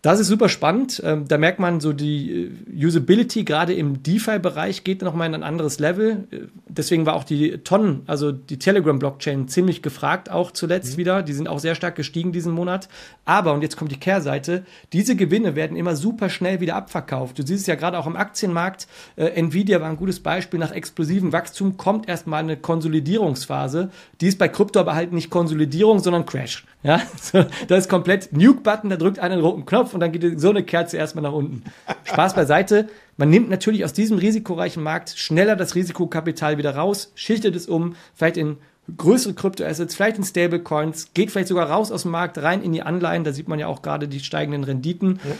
Das 0.00 0.20
ist 0.20 0.28
super 0.28 0.48
spannend. 0.48 1.02
Ähm, 1.04 1.26
da 1.26 1.38
merkt 1.38 1.58
man 1.58 1.80
so 1.80 1.92
die 1.92 2.52
äh, 2.72 2.86
Usability 2.86 3.42
gerade 3.42 3.74
im 3.74 4.00
DeFi-Bereich 4.00 4.84
geht 4.84 5.02
nochmal 5.02 5.26
in 5.26 5.34
ein 5.34 5.42
anderes 5.42 5.80
Level. 5.80 6.28
Äh, 6.30 6.42
deswegen 6.68 7.04
war 7.04 7.14
auch 7.14 7.24
die 7.24 7.58
Tonnen, 7.58 8.02
also 8.06 8.30
die 8.30 8.60
Telegram-Blockchain 8.60 9.48
ziemlich 9.48 9.82
gefragt 9.82 10.30
auch 10.30 10.52
zuletzt 10.52 10.92
mhm. 10.92 10.98
wieder. 10.98 11.22
Die 11.24 11.32
sind 11.32 11.48
auch 11.48 11.58
sehr 11.58 11.74
stark 11.74 11.96
gestiegen 11.96 12.30
diesen 12.30 12.52
Monat. 12.52 12.88
Aber, 13.24 13.52
und 13.52 13.62
jetzt 13.62 13.76
kommt 13.76 13.90
die 13.90 13.98
Kehrseite, 13.98 14.64
diese 14.92 15.16
Gewinne 15.16 15.56
werden 15.56 15.76
immer 15.76 15.96
super 15.96 16.28
schnell 16.28 16.60
wieder 16.60 16.76
abverkauft. 16.76 17.36
Du 17.36 17.44
siehst 17.44 17.62
es 17.62 17.66
ja 17.66 17.74
gerade 17.74 17.98
auch 17.98 18.06
im 18.06 18.14
Aktienmarkt. 18.14 18.86
Äh, 19.16 19.30
Nvidia 19.30 19.80
war 19.80 19.88
ein 19.88 19.96
gutes 19.96 20.20
Beispiel. 20.20 20.60
Nach 20.60 20.70
explosivem 20.70 21.32
Wachstum 21.32 21.76
kommt 21.76 22.08
erstmal 22.08 22.44
eine 22.44 22.56
Konsolidierungsphase. 22.56 23.90
Die 24.20 24.28
ist 24.28 24.38
bei 24.38 24.46
Krypto 24.46 24.78
aber 24.78 24.94
halt 24.94 25.12
nicht 25.12 25.28
Konsolidierung, 25.28 25.98
sondern 25.98 26.24
Crash. 26.24 26.64
Ja, 26.82 27.02
das 27.68 27.78
ist 27.78 27.88
komplett 27.88 28.32
Nuke-Button, 28.32 28.90
da 28.90 28.96
drückt 28.96 29.18
einer 29.18 29.34
einen 29.34 29.42
roten 29.42 29.66
Knopf 29.66 29.94
und 29.94 30.00
dann 30.00 30.12
geht 30.12 30.40
so 30.40 30.50
eine 30.50 30.62
Kerze 30.62 30.96
erstmal 30.96 31.22
nach 31.22 31.32
unten. 31.32 31.64
Spaß 32.04 32.34
beiseite. 32.34 32.88
Man 33.16 33.30
nimmt 33.30 33.50
natürlich 33.50 33.84
aus 33.84 33.92
diesem 33.92 34.18
risikoreichen 34.18 34.82
Markt 34.82 35.10
schneller 35.16 35.56
das 35.56 35.74
Risikokapital 35.74 36.56
wieder 36.56 36.76
raus, 36.76 37.12
schichtet 37.16 37.56
es 37.56 37.66
um, 37.66 37.96
vielleicht 38.14 38.36
in 38.36 38.58
größere 38.96 39.34
Kryptoassets, 39.34 39.94
vielleicht 39.94 40.18
in 40.18 40.24
Stablecoins, 40.24 41.12
geht 41.14 41.30
vielleicht 41.30 41.48
sogar 41.48 41.68
raus 41.68 41.92
aus 41.92 42.02
dem 42.02 42.12
Markt, 42.12 42.38
rein 42.38 42.62
in 42.62 42.72
die 42.72 42.82
Anleihen. 42.82 43.24
Da 43.24 43.32
sieht 43.32 43.48
man 43.48 43.58
ja 43.58 43.66
auch 43.66 43.82
gerade 43.82 44.08
die 44.08 44.20
steigenden 44.20 44.64
Renditen. 44.64 45.20
Ja. 45.24 45.34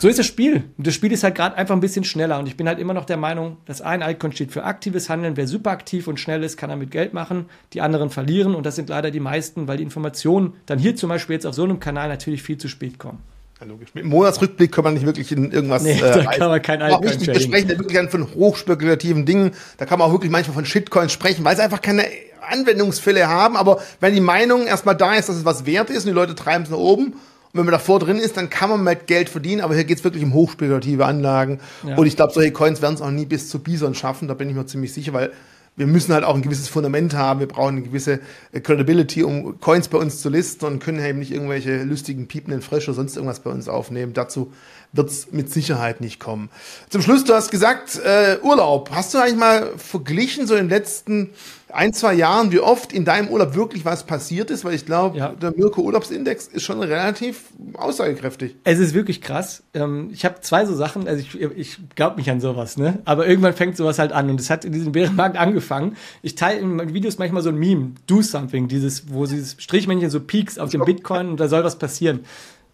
So 0.00 0.08
ist 0.08 0.18
das 0.18 0.24
Spiel. 0.24 0.64
Und 0.78 0.86
das 0.86 0.94
Spiel 0.94 1.12
ist 1.12 1.22
halt 1.24 1.34
gerade 1.34 1.56
einfach 1.58 1.74
ein 1.74 1.80
bisschen 1.80 2.04
schneller. 2.04 2.38
Und 2.38 2.46
ich 2.46 2.56
bin 2.56 2.66
halt 2.66 2.78
immer 2.78 2.94
noch 2.94 3.04
der 3.04 3.18
Meinung, 3.18 3.58
dass 3.66 3.82
ein 3.82 4.00
Icon 4.00 4.32
steht 4.32 4.50
für 4.50 4.64
aktives 4.64 5.10
Handeln. 5.10 5.36
Wer 5.36 5.46
super 5.46 5.72
aktiv 5.72 6.08
und 6.08 6.18
schnell 6.18 6.42
ist, 6.42 6.56
kann 6.56 6.70
damit 6.70 6.90
Geld 6.90 7.12
machen. 7.12 7.44
Die 7.74 7.82
anderen 7.82 8.08
verlieren. 8.08 8.54
Und 8.54 8.64
das 8.64 8.76
sind 8.76 8.88
leider 8.88 9.10
die 9.10 9.20
meisten, 9.20 9.68
weil 9.68 9.76
die 9.76 9.82
Informationen 9.82 10.54
dann 10.64 10.78
hier 10.78 10.96
zum 10.96 11.10
Beispiel 11.10 11.34
jetzt 11.34 11.46
auf 11.46 11.54
so 11.54 11.64
einem 11.64 11.80
Kanal 11.80 12.08
natürlich 12.08 12.42
viel 12.42 12.56
zu 12.56 12.66
spät 12.68 12.98
kommen. 12.98 13.18
Ja, 13.60 13.66
logisch. 13.66 13.90
Mit 13.92 14.04
dem 14.04 14.08
Monatsrückblick 14.08 14.72
kann 14.72 14.84
man 14.84 14.94
nicht 14.94 15.04
wirklich 15.04 15.32
in 15.32 15.52
irgendwas. 15.52 15.82
Nee, 15.82 16.00
äh, 16.00 16.00
da 16.00 16.24
kann 16.24 16.48
man 16.48 16.62
kein 16.62 16.80
Icon 16.80 17.04
nicht 17.04 17.26
Wir 17.26 17.38
sprechen 17.38 17.68
wirklich 17.68 18.10
von 18.10 18.34
hochspekulativen 18.34 19.26
Dingen. 19.26 19.50
Da 19.76 19.84
kann 19.84 19.98
man 19.98 20.08
auch 20.08 20.12
wirklich 20.12 20.32
manchmal 20.32 20.54
von 20.54 20.64
Shitcoins 20.64 21.12
sprechen, 21.12 21.44
weil 21.44 21.56
sie 21.56 21.62
einfach 21.62 21.82
keine 21.82 22.06
Anwendungsfälle 22.40 23.28
haben. 23.28 23.54
Aber 23.54 23.82
wenn 24.00 24.14
die 24.14 24.20
Meinung 24.20 24.66
erstmal 24.66 24.96
da 24.96 25.14
ist, 25.14 25.28
dass 25.28 25.36
es 25.36 25.44
was 25.44 25.66
wert 25.66 25.90
ist 25.90 26.04
und 26.04 26.06
die 26.06 26.14
Leute 26.14 26.34
treiben 26.34 26.64
es 26.64 26.70
nach 26.70 26.78
oben, 26.78 27.16
und 27.52 27.58
wenn 27.58 27.64
man 27.64 27.72
davor 27.72 27.98
drin 27.98 28.18
ist, 28.18 28.36
dann 28.36 28.48
kann 28.48 28.70
man 28.70 28.84
mit 28.84 29.08
Geld 29.08 29.28
verdienen, 29.28 29.60
aber 29.60 29.74
hier 29.74 29.84
geht 29.84 29.98
es 29.98 30.04
wirklich 30.04 30.22
um 30.22 30.34
hochspekulative 30.34 31.04
Anlagen. 31.04 31.58
Ja. 31.86 31.96
Und 31.96 32.06
ich 32.06 32.14
glaube, 32.14 32.32
solche 32.32 32.52
Coins 32.52 32.80
werden 32.80 32.94
es 32.94 33.02
auch 33.02 33.10
nie 33.10 33.26
bis 33.26 33.48
zu 33.48 33.58
Bison 33.58 33.94
schaffen, 33.94 34.28
da 34.28 34.34
bin 34.34 34.48
ich 34.48 34.54
mir 34.54 34.66
ziemlich 34.66 34.92
sicher, 34.92 35.12
weil 35.12 35.32
wir 35.76 35.86
müssen 35.86 36.12
halt 36.12 36.24
auch 36.24 36.34
ein 36.34 36.42
gewisses 36.42 36.68
Fundament 36.68 37.14
haben, 37.14 37.40
wir 37.40 37.48
brauchen 37.48 37.76
eine 37.76 37.82
gewisse 37.82 38.20
äh, 38.52 38.60
Credibility, 38.60 39.24
um 39.24 39.60
Coins 39.60 39.88
bei 39.88 39.98
uns 39.98 40.20
zu 40.20 40.28
listen 40.28 40.66
und 40.66 40.78
können 40.78 41.04
eben 41.04 41.18
nicht 41.18 41.32
irgendwelche 41.32 41.84
lustigen 41.84 42.28
piependen 42.28 42.60
Frösche 42.60 42.90
oder 42.90 42.96
sonst 42.96 43.16
irgendwas 43.16 43.40
bei 43.40 43.50
uns 43.50 43.68
aufnehmen. 43.68 44.12
Dazu 44.12 44.52
wird 44.92 45.10
es 45.10 45.32
mit 45.32 45.52
Sicherheit 45.52 46.00
nicht 46.00 46.18
kommen. 46.18 46.50
Zum 46.88 47.02
Schluss, 47.02 47.24
du 47.24 47.34
hast 47.34 47.50
gesagt, 47.50 47.98
äh, 48.04 48.38
Urlaub. 48.42 48.90
Hast 48.92 49.14
du 49.14 49.18
eigentlich 49.18 49.36
mal 49.36 49.70
verglichen, 49.76 50.46
so 50.46 50.54
in 50.54 50.64
den 50.64 50.70
letzten 50.70 51.30
ein, 51.72 51.92
zwei 51.92 52.14
Jahren, 52.14 52.50
wie 52.52 52.60
oft 52.60 52.92
in 52.92 53.04
deinem 53.04 53.28
Urlaub 53.28 53.54
wirklich 53.54 53.84
was 53.84 54.04
passiert 54.04 54.50
ist? 54.50 54.64
Weil 54.64 54.74
ich 54.74 54.86
glaube, 54.86 55.18
ja. 55.18 55.28
der 55.28 55.52
Mirko 55.56 55.82
Urlaubsindex 55.82 56.48
ist 56.48 56.64
schon 56.64 56.82
relativ 56.82 57.44
aussagekräftig. 57.74 58.56
Es 58.64 58.78
ist 58.78 58.94
wirklich 58.94 59.20
krass. 59.20 59.62
Ähm, 59.74 60.10
ich 60.12 60.24
habe 60.24 60.40
zwei 60.40 60.66
so 60.66 60.74
Sachen, 60.74 61.06
also 61.06 61.22
ich, 61.22 61.40
ich 61.40 61.78
glaube 61.94 62.16
nicht 62.16 62.30
an 62.30 62.40
sowas, 62.40 62.76
ne? 62.76 62.98
Aber 63.04 63.26
irgendwann 63.26 63.54
fängt 63.54 63.76
sowas 63.76 63.98
halt 63.98 64.12
an 64.12 64.30
und 64.30 64.40
es 64.40 64.50
hat 64.50 64.64
in 64.64 64.72
diesem 64.72 64.92
Bärenmarkt 64.92 65.36
angefangen. 65.36 65.96
Ich 66.22 66.34
teile 66.34 66.58
in 66.58 66.76
meinen 66.76 66.94
Videos 66.94 67.18
manchmal 67.18 67.42
so 67.42 67.50
ein 67.50 67.56
Meme, 67.56 67.92
do 68.06 68.22
something, 68.22 68.68
dieses, 68.68 69.12
wo 69.12 69.24
dieses 69.26 69.56
Strichmännchen 69.58 70.10
so 70.10 70.20
peaks 70.20 70.58
auf 70.58 70.70
dem 70.70 70.84
Bitcoin 70.84 71.28
und 71.28 71.40
da 71.40 71.48
soll 71.48 71.64
was 71.64 71.78
passieren. 71.78 72.24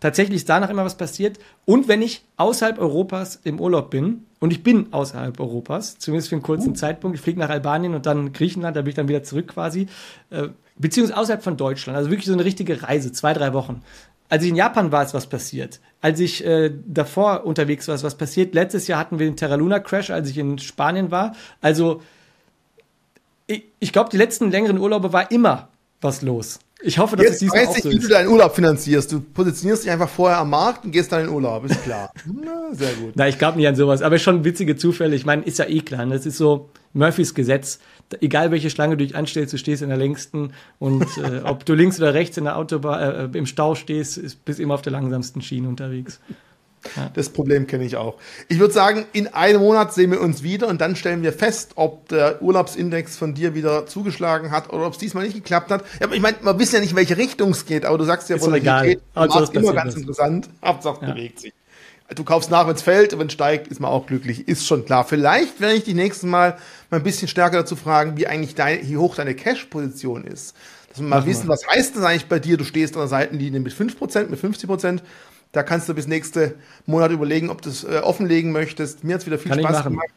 Tatsächlich 0.00 0.36
ist 0.36 0.48
danach 0.48 0.70
immer 0.70 0.84
was 0.84 0.96
passiert. 0.96 1.38
Und 1.64 1.88
wenn 1.88 2.02
ich 2.02 2.24
außerhalb 2.36 2.78
Europas 2.78 3.40
im 3.44 3.60
Urlaub 3.60 3.90
bin, 3.90 4.26
und 4.38 4.52
ich 4.52 4.62
bin 4.62 4.92
außerhalb 4.92 5.40
Europas, 5.40 5.98
zumindest 5.98 6.28
für 6.28 6.36
einen 6.36 6.42
kurzen 6.42 6.70
uh. 6.70 6.74
Zeitpunkt, 6.74 7.16
ich 7.16 7.22
fliege 7.22 7.40
nach 7.40 7.48
Albanien 7.48 7.94
und 7.94 8.06
dann 8.06 8.32
Griechenland, 8.32 8.76
da 8.76 8.82
bin 8.82 8.90
ich 8.90 8.94
dann 8.94 9.08
wieder 9.08 9.22
zurück 9.22 9.48
quasi, 9.48 9.88
äh, 10.30 10.48
beziehungsweise 10.76 11.18
außerhalb 11.18 11.42
von 11.42 11.56
Deutschland, 11.56 11.96
also 11.96 12.10
wirklich 12.10 12.26
so 12.26 12.34
eine 12.34 12.44
richtige 12.44 12.82
Reise, 12.82 13.12
zwei, 13.12 13.32
drei 13.32 13.54
Wochen. 13.54 13.82
Als 14.28 14.42
ich 14.42 14.50
in 14.50 14.56
Japan 14.56 14.92
war, 14.92 15.04
ist 15.04 15.14
was 15.14 15.28
passiert. 15.28 15.80
Als 16.00 16.20
ich 16.20 16.44
äh, 16.44 16.72
davor 16.86 17.44
unterwegs 17.46 17.86
war, 17.88 17.94
ist 17.94 18.02
was 18.02 18.16
passiert. 18.16 18.54
Letztes 18.54 18.88
Jahr 18.88 18.98
hatten 18.98 19.18
wir 19.18 19.26
den 19.26 19.36
Terra 19.36 19.54
Luna 19.54 19.78
Crash, 19.78 20.10
als 20.10 20.28
ich 20.28 20.36
in 20.36 20.58
Spanien 20.58 21.10
war. 21.10 21.34
Also 21.60 22.02
ich, 23.46 23.64
ich 23.78 23.92
glaube, 23.92 24.10
die 24.10 24.16
letzten 24.16 24.50
längeren 24.50 24.78
Urlaube 24.78 25.12
war 25.12 25.30
immer 25.30 25.68
was 26.00 26.22
los. 26.22 26.58
Ich 26.82 26.98
hoffe, 26.98 27.16
dass 27.16 27.24
Jetzt 27.24 27.34
es 27.34 27.38
diesmal 27.40 27.66
weiß 27.66 27.78
ich, 27.78 27.90
wie 27.90 27.98
du 27.98 28.08
deinen 28.08 28.28
Urlaub 28.28 28.54
finanzierst. 28.54 29.10
Du 29.10 29.20
positionierst 29.20 29.84
dich 29.84 29.90
einfach 29.90 30.10
vorher 30.10 30.38
am 30.38 30.50
Markt 30.50 30.84
und 30.84 30.90
gehst 30.90 31.10
dann 31.10 31.20
in 31.20 31.26
den 31.26 31.34
Urlaub, 31.34 31.64
ist 31.64 31.82
klar. 31.84 32.12
Na, 32.26 32.72
sehr 32.72 32.92
gut. 32.92 33.12
Na, 33.14 33.28
ich 33.28 33.38
glaube 33.38 33.56
nicht 33.56 33.66
an 33.66 33.76
sowas, 33.76 34.02
aber 34.02 34.18
schon 34.18 34.44
witzige 34.44 34.76
Zufälle. 34.76 35.16
Ich 35.16 35.24
meine, 35.24 35.42
ist 35.42 35.58
ja 35.58 35.66
eh 35.66 35.80
klar. 35.80 36.04
Das 36.06 36.24
ne? 36.24 36.28
ist 36.28 36.36
so 36.36 36.68
Murphys 36.92 37.34
Gesetz. 37.34 37.78
Egal 38.20 38.50
welche 38.50 38.68
Schlange 38.68 38.96
du 38.96 39.04
dich 39.04 39.16
anstellst, 39.16 39.54
du 39.54 39.58
stehst 39.58 39.82
in 39.82 39.88
der 39.88 39.98
längsten 39.98 40.52
und 40.78 41.04
äh, 41.16 41.40
ob 41.44 41.64
du 41.64 41.72
links 41.72 41.98
oder 41.98 42.12
rechts 42.12 42.36
in 42.36 42.44
der 42.44 42.58
Autobahn 42.58 43.32
äh, 43.34 43.38
im 43.38 43.46
Stau 43.46 43.74
stehst, 43.74 44.18
ist, 44.18 44.44
bist 44.44 44.60
immer 44.60 44.74
auf 44.74 44.82
der 44.82 44.92
langsamsten 44.92 45.40
Schiene 45.40 45.68
unterwegs. 45.68 46.20
Das 47.14 47.28
Problem 47.28 47.66
kenne 47.66 47.84
ich 47.84 47.96
auch. 47.96 48.16
Ich 48.48 48.58
würde 48.58 48.74
sagen, 48.74 49.06
in 49.12 49.28
einem 49.28 49.60
Monat 49.60 49.94
sehen 49.94 50.10
wir 50.10 50.20
uns 50.20 50.42
wieder 50.42 50.68
und 50.68 50.80
dann 50.80 50.96
stellen 50.96 51.22
wir 51.22 51.32
fest, 51.32 51.72
ob 51.76 52.08
der 52.08 52.42
Urlaubsindex 52.42 53.16
von 53.16 53.34
dir 53.34 53.54
wieder 53.54 53.86
zugeschlagen 53.86 54.50
hat 54.50 54.72
oder 54.72 54.86
ob 54.86 54.92
es 54.92 54.98
diesmal 54.98 55.24
nicht 55.24 55.34
geklappt 55.34 55.70
hat. 55.70 55.84
Ja, 56.00 56.10
ich 56.10 56.20
meine, 56.20 56.36
wir 56.42 56.58
wissen 56.58 56.76
ja 56.76 56.80
nicht, 56.80 56.90
in 56.90 56.96
welche 56.96 57.16
Richtung 57.16 57.50
es 57.50 57.66
geht, 57.66 57.84
aber 57.84 57.98
du 57.98 58.04
sagst 58.04 58.28
ja, 58.28 58.40
Volatilität 58.40 59.00
ist 59.14 59.54
immer 59.54 59.72
ganz 59.72 59.94
ist. 59.94 60.00
interessant. 60.00 60.48
Hauptsache 60.64 61.04
ja. 61.04 61.12
bewegt 61.12 61.40
sich. 61.40 61.52
Du 62.14 62.22
kaufst 62.22 62.52
nach, 62.52 62.68
wenn 62.68 62.76
es 62.76 62.82
fällt, 62.82 63.18
wenn 63.18 63.26
es 63.26 63.32
steigt, 63.32 63.66
ist 63.66 63.80
man 63.80 63.90
auch 63.90 64.06
glücklich, 64.06 64.46
ist 64.46 64.64
schon 64.64 64.84
klar. 64.84 65.04
Vielleicht 65.04 65.60
werde 65.60 65.74
ich 65.74 65.84
dich 65.84 65.94
nächstes 65.94 66.28
Mal 66.28 66.56
mal 66.90 66.98
ein 66.98 67.02
bisschen 67.02 67.26
stärker 67.26 67.58
dazu 67.58 67.74
fragen, 67.74 68.16
wie 68.16 68.28
eigentlich 68.28 68.54
dein, 68.54 68.88
wie 68.88 68.96
hoch 68.96 69.16
deine 69.16 69.34
Cash-Position 69.34 70.24
ist. 70.24 70.54
Dass 70.88 71.00
wir 71.00 71.08
mal 71.08 71.20
Mach 71.20 71.26
wissen, 71.26 71.48
mal. 71.48 71.54
was 71.54 71.66
heißt 71.66 71.96
das 71.96 72.04
eigentlich 72.04 72.26
bei 72.26 72.38
dir? 72.38 72.56
Du 72.56 72.64
stehst 72.64 72.94
an 72.94 73.00
der 73.00 73.08
Seitenlinie 73.08 73.58
mit 73.58 73.72
5%, 73.72 74.28
mit 74.28 74.40
50%. 74.40 75.00
Da 75.56 75.62
kannst 75.62 75.88
du 75.88 75.94
bis 75.94 76.06
nächste 76.06 76.54
Monat 76.84 77.12
überlegen, 77.12 77.48
ob 77.48 77.62
du 77.62 77.70
es 77.70 77.82
äh, 77.82 78.00
offenlegen 78.02 78.52
möchtest. 78.52 79.04
Mir 79.04 79.14
hat 79.14 79.22
es 79.22 79.26
wieder 79.26 79.38
viel 79.38 79.52
Kann 79.52 79.60
Spaß 79.60 79.84
gemacht. 79.84 80.08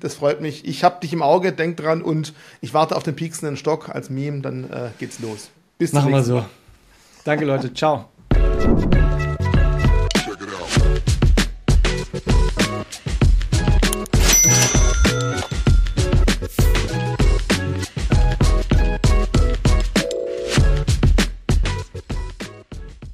Das 0.00 0.14
freut 0.14 0.40
mich. 0.40 0.66
Ich 0.66 0.84
habe 0.84 1.00
dich 1.02 1.12
im 1.12 1.20
Auge, 1.20 1.52
denk 1.52 1.76
dran 1.76 2.00
und 2.00 2.32
ich 2.62 2.72
warte 2.72 2.96
auf 2.96 3.02
den 3.02 3.14
pieksenden 3.14 3.58
Stock 3.58 3.90
als 3.90 4.08
Meme, 4.08 4.40
dann 4.40 4.64
äh, 4.64 4.88
geht's 4.98 5.18
los. 5.18 5.50
Bis 5.76 5.92
Machen 5.92 6.12
wir 6.12 6.22
so. 6.22 6.46
Danke, 7.24 7.44
Leute. 7.44 7.74
Ciao. 7.74 8.08